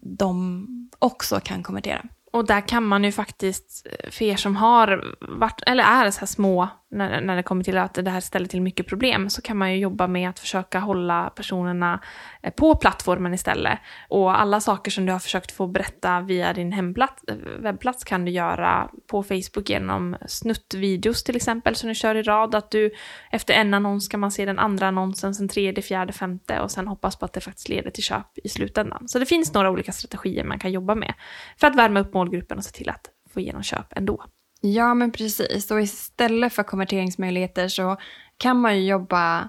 de 0.00 0.66
också 0.98 1.40
kan 1.40 1.62
konvertera. 1.62 2.02
Och 2.32 2.46
där 2.46 2.68
kan 2.68 2.84
man 2.84 3.04
ju 3.04 3.12
faktiskt, 3.12 3.86
för 4.10 4.24
er 4.24 4.36
som 4.36 4.56
har 4.56 5.16
varit, 5.38 5.62
eller 5.66 5.84
är 5.84 6.10
så 6.10 6.20
här 6.20 6.26
små 6.26 6.68
när, 6.90 7.20
när 7.20 7.36
det 7.36 7.42
kommer 7.42 7.64
till 7.64 7.78
att 7.78 7.94
det 7.94 8.10
här 8.10 8.20
ställer 8.20 8.46
till 8.46 8.62
mycket 8.62 8.86
problem, 8.86 9.30
så 9.30 9.42
kan 9.42 9.56
man 9.56 9.72
ju 9.72 9.78
jobba 9.78 10.06
med 10.06 10.28
att 10.28 10.38
försöka 10.38 10.78
hålla 10.78 11.30
personerna 11.30 12.02
eh, 12.42 12.52
på 12.52 12.76
plattformen 12.76 13.34
istället. 13.34 13.78
Och 14.08 14.40
alla 14.40 14.60
saker 14.60 14.90
som 14.90 15.06
du 15.06 15.12
har 15.12 15.18
försökt 15.18 15.52
få 15.52 15.66
berätta 15.66 16.20
via 16.20 16.52
din 16.52 16.72
hemplats, 16.72 17.24
eh, 17.28 17.36
webbplats 17.58 18.04
kan 18.04 18.24
du 18.24 18.30
göra 18.30 18.90
på 19.10 19.22
Facebook 19.22 19.70
genom 19.70 20.16
snuttvideos 20.26 21.24
till 21.24 21.36
exempel, 21.36 21.76
som 21.76 21.88
du 21.88 21.94
kör 21.94 22.14
i 22.14 22.22
rad. 22.22 22.54
Att 22.54 22.70
du 22.70 22.90
efter 23.30 23.54
en 23.54 23.74
annons 23.74 24.08
kan 24.08 24.20
man 24.20 24.30
se 24.30 24.44
den 24.44 24.58
andra 24.58 24.88
annonsen, 24.88 25.34
sen 25.34 25.48
tredje, 25.48 25.82
fjärde, 25.82 26.12
femte 26.12 26.60
och 26.60 26.70
sen 26.70 26.88
hoppas 26.88 27.16
på 27.16 27.24
att 27.24 27.32
det 27.32 27.40
faktiskt 27.40 27.68
leder 27.68 27.90
till 27.90 28.04
köp 28.04 28.38
i 28.44 28.48
slutändan. 28.48 29.08
Så 29.08 29.18
det 29.18 29.26
finns 29.26 29.54
några 29.54 29.70
olika 29.70 29.92
strategier 29.92 30.44
man 30.44 30.58
kan 30.58 30.72
jobba 30.72 30.94
med 30.94 31.14
för 31.60 31.66
att 31.66 31.76
värma 31.76 32.00
upp 32.00 32.14
målgruppen 32.14 32.58
och 32.58 32.64
se 32.64 32.72
till 32.72 32.88
att 32.88 33.10
få 33.30 33.40
igenom 33.40 33.62
köp 33.62 33.86
ändå. 33.96 34.24
Ja, 34.74 34.94
men 34.94 35.12
precis. 35.12 35.70
Och 35.70 35.80
istället 35.80 36.52
för 36.52 36.62
konverteringsmöjligheter 36.62 37.68
så 37.68 37.96
kan 38.36 38.60
man 38.60 38.78
ju 38.78 38.86
jobba 38.86 39.48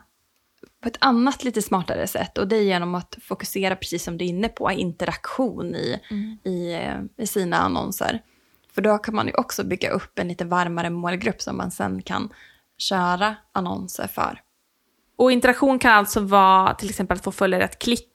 på 0.82 0.88
ett 0.88 0.98
annat 1.00 1.44
lite 1.44 1.62
smartare 1.62 2.08
sätt 2.08 2.38
och 2.38 2.48
det 2.48 2.56
är 2.56 2.62
genom 2.62 2.96
att 2.96 3.18
fokusera, 3.22 3.76
precis 3.76 4.04
som 4.04 4.18
du 4.18 4.26
är 4.26 4.30
inne 4.30 4.50
på, 4.50 4.72
interaktion 4.72 5.76
i, 5.76 6.00
mm. 6.10 6.38
i, 6.44 6.80
i 7.24 7.28
sina 7.28 7.58
annonser. 7.58 8.22
För 8.74 8.82
då 8.82 8.98
kan 8.98 9.16
man 9.16 9.28
ju 9.28 9.34
också 9.34 9.64
bygga 9.64 9.90
upp 9.90 10.20
en 10.20 10.28
lite 10.28 10.46
varmare 10.46 10.90
målgrupp 10.90 11.42
som 11.42 11.58
man 11.58 11.72
sen 11.72 12.02
kan 12.02 12.30
köra 12.78 13.36
annonser 13.52 14.08
för. 14.08 14.42
Och 15.16 15.32
interaktion 15.32 15.80
kan 15.80 15.92
alltså 15.92 16.20
vara 16.20 16.74
till 16.74 16.90
exempel 16.90 17.18
att 17.18 17.24
få 17.24 17.32
följare 17.32 17.66
att 17.66 17.80
klicka 17.80 18.08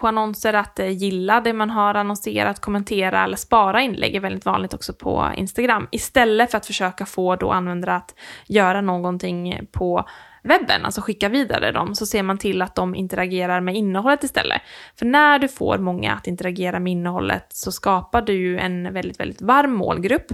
på 0.00 0.06
annonser, 0.06 0.54
att 0.54 0.78
eh, 0.78 0.88
gilla 0.88 1.40
det 1.40 1.52
man 1.52 1.70
har 1.70 1.94
annonserat, 1.94 2.60
kommentera 2.60 3.24
eller 3.24 3.36
spara 3.36 3.82
inlägg 3.82 4.14
är 4.14 4.20
väldigt 4.20 4.46
vanligt 4.46 4.74
också 4.74 4.92
på 4.92 5.32
Instagram. 5.36 5.88
Istället 5.90 6.50
för 6.50 6.58
att 6.58 6.66
försöka 6.66 7.06
få 7.06 7.36
då 7.36 7.50
användare 7.50 7.94
att 7.94 8.14
göra 8.46 8.80
någonting 8.80 9.66
på 9.72 10.08
webben, 10.42 10.84
alltså 10.84 11.00
skicka 11.00 11.28
vidare 11.28 11.72
dem, 11.72 11.94
så 11.94 12.06
ser 12.06 12.22
man 12.22 12.38
till 12.38 12.62
att 12.62 12.74
de 12.74 12.94
interagerar 12.94 13.60
med 13.60 13.76
innehållet 13.76 14.24
istället. 14.24 14.62
För 14.98 15.06
när 15.06 15.38
du 15.38 15.48
får 15.48 15.78
många 15.78 16.12
att 16.12 16.26
interagera 16.26 16.80
med 16.80 16.92
innehållet 16.92 17.46
så 17.48 17.72
skapar 17.72 18.22
du 18.22 18.32
ju 18.32 18.58
en 18.58 18.92
väldigt, 18.92 19.20
väldigt 19.20 19.42
varm 19.42 19.72
målgrupp. 19.72 20.32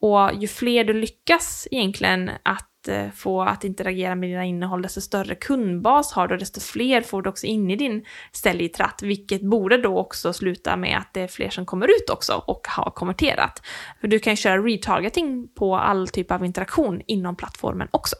Och 0.00 0.30
ju 0.34 0.48
fler 0.48 0.84
du 0.84 0.92
lyckas 0.92 1.68
egentligen 1.70 2.30
att 2.42 2.68
Eh, 2.88 3.10
få 3.10 3.42
att 3.42 3.64
interagera 3.64 4.14
med 4.14 4.30
dina 4.30 4.44
innehåll, 4.44 4.82
desto 4.82 5.00
större 5.00 5.34
kundbas 5.34 6.12
har 6.12 6.28
du, 6.28 6.36
desto 6.36 6.60
fler 6.60 7.00
får 7.00 7.22
du 7.22 7.30
också 7.30 7.46
in 7.46 7.70
i 7.70 7.76
din 7.76 8.04
säljtratt, 8.32 9.02
vilket 9.02 9.42
borde 9.42 9.76
då 9.76 9.98
också 9.98 10.32
sluta 10.32 10.76
med 10.76 10.98
att 10.98 11.14
det 11.14 11.20
är 11.20 11.28
fler 11.28 11.50
som 11.50 11.66
kommer 11.66 11.86
ut 11.86 12.10
också 12.10 12.44
och 12.46 12.66
har 12.68 12.90
konverterat. 12.90 13.62
För 14.00 14.08
du 14.08 14.18
kan 14.18 14.32
ju 14.32 14.36
köra 14.36 14.62
retargeting 14.62 15.48
på 15.48 15.76
all 15.76 16.08
typ 16.08 16.30
av 16.30 16.44
interaktion 16.44 17.02
inom 17.06 17.36
plattformen 17.36 17.88
också. 17.90 18.16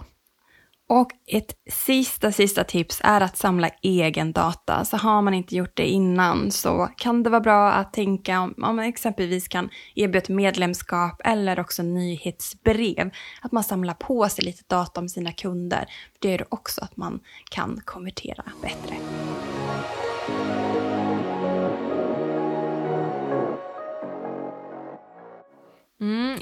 Och 0.89 1.11
ett 1.27 1.55
sista, 1.71 2.33
sista 2.33 2.65
tips 2.65 3.01
är 3.05 3.21
att 3.21 3.37
samla 3.37 3.69
egen 3.83 4.33
data. 4.33 4.85
Så 4.85 4.97
har 4.97 5.23
man 5.23 5.35
inte 5.35 5.57
gjort 5.57 5.77
det 5.77 5.87
innan 5.87 6.51
så 6.51 6.89
kan 6.97 7.23
det 7.23 7.31
vara 7.31 7.41
bra 7.41 7.73
att 7.73 7.93
tänka 7.93 8.41
om, 8.41 8.55
om 8.63 8.77
man 8.77 8.85
exempelvis 8.85 9.49
kan 9.49 9.71
erbjuda 9.95 10.19
ett 10.19 10.29
medlemskap 10.29 11.21
eller 11.25 11.61
också 11.61 11.83
nyhetsbrev. 11.83 13.11
Att 13.43 13.53
man 13.53 13.65
samlar 13.65 13.95
på 13.95 14.29
sig 14.29 14.45
lite 14.45 14.63
data 14.67 15.01
om 15.01 15.09
sina 15.09 15.33
kunder. 15.33 15.87
Det 16.19 16.31
gör 16.31 16.55
också 16.55 16.85
att 16.85 16.97
man 16.97 17.21
kan 17.51 17.81
konvertera 17.85 18.45
bättre. 18.63 18.97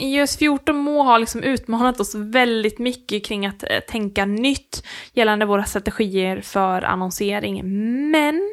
Mm, 0.02 0.14
iOS 0.14 0.36
14 0.36 0.76
må 0.76 1.02
ha 1.02 1.18
liksom 1.18 1.42
utmanat 1.42 2.00
oss 2.00 2.14
väldigt 2.14 2.78
mycket 2.78 3.24
kring 3.24 3.46
att 3.46 3.62
eh, 3.62 3.80
tänka 3.80 4.24
nytt 4.24 4.86
gällande 5.12 5.46
våra 5.46 5.64
strategier 5.64 6.40
för 6.40 6.82
annonsering, 6.82 7.62
men 8.10 8.51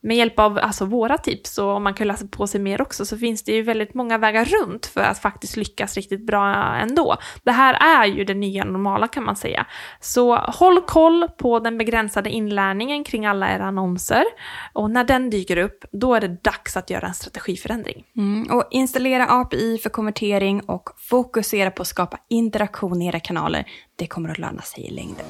med 0.00 0.16
hjälp 0.16 0.38
av 0.38 0.58
alltså, 0.58 0.84
våra 0.84 1.18
tips 1.18 1.58
och 1.58 1.68
om 1.68 1.82
man 1.82 1.94
kan 1.94 2.06
läsa 2.06 2.26
på 2.26 2.46
sig 2.46 2.60
mer 2.60 2.82
också 2.82 3.04
så 3.04 3.18
finns 3.18 3.42
det 3.42 3.52
ju 3.52 3.62
väldigt 3.62 3.94
många 3.94 4.18
vägar 4.18 4.44
runt 4.44 4.86
för 4.86 5.00
att 5.00 5.18
faktiskt 5.18 5.56
lyckas 5.56 5.94
riktigt 5.94 6.26
bra 6.26 6.54
ändå. 6.74 7.16
Det 7.42 7.52
här 7.52 8.02
är 8.02 8.06
ju 8.06 8.24
det 8.24 8.34
nya 8.34 8.64
normala 8.64 9.08
kan 9.08 9.24
man 9.24 9.36
säga. 9.36 9.66
Så 10.00 10.36
håll 10.36 10.80
koll 10.80 11.28
på 11.38 11.58
den 11.58 11.78
begränsade 11.78 12.30
inlärningen 12.30 13.04
kring 13.04 13.26
alla 13.26 13.54
era 13.54 13.64
annonser 13.64 14.24
och 14.72 14.90
när 14.90 15.04
den 15.04 15.30
dyker 15.30 15.56
upp 15.56 15.84
då 15.92 16.14
är 16.14 16.20
det 16.20 16.42
dags 16.44 16.76
att 16.76 16.90
göra 16.90 17.06
en 17.06 17.14
strategiförändring. 17.14 18.04
Mm, 18.16 18.50
och 18.50 18.64
installera 18.70 19.26
API 19.26 19.78
för 19.78 19.90
konvertering 19.90 20.60
och 20.60 20.90
fokusera 20.98 21.70
på 21.70 21.82
att 21.82 21.88
skapa 21.88 22.18
interaktion 22.28 23.02
i 23.02 23.06
era 23.06 23.20
kanaler. 23.20 23.64
Det 23.96 24.06
kommer 24.06 24.28
att 24.28 24.38
löna 24.38 24.62
sig 24.62 24.86
i 24.86 24.90
längden. 24.90 25.26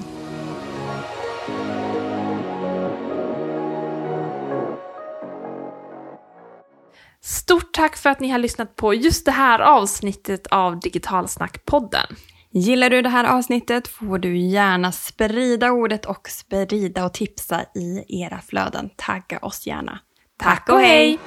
Stort 7.28 7.72
tack 7.72 7.96
för 7.96 8.10
att 8.10 8.20
ni 8.20 8.28
har 8.28 8.38
lyssnat 8.38 8.76
på 8.76 8.94
just 8.94 9.24
det 9.24 9.32
här 9.32 9.58
avsnittet 9.58 10.46
av 10.46 10.80
Digitalsnackpodden. 10.80 12.06
Gillar 12.50 12.90
du 12.90 13.02
det 13.02 13.08
här 13.08 13.24
avsnittet 13.24 13.88
får 13.88 14.18
du 14.18 14.38
gärna 14.38 14.92
sprida 14.92 15.70
ordet 15.70 16.06
och 16.06 16.28
sprida 16.28 17.04
och 17.04 17.14
tipsa 17.14 17.62
i 17.62 18.22
era 18.22 18.40
flöden. 18.40 18.90
Tagga 18.96 19.38
oss 19.38 19.66
gärna. 19.66 19.98
Tack 20.38 20.68
och 20.68 20.80
hej! 20.80 21.18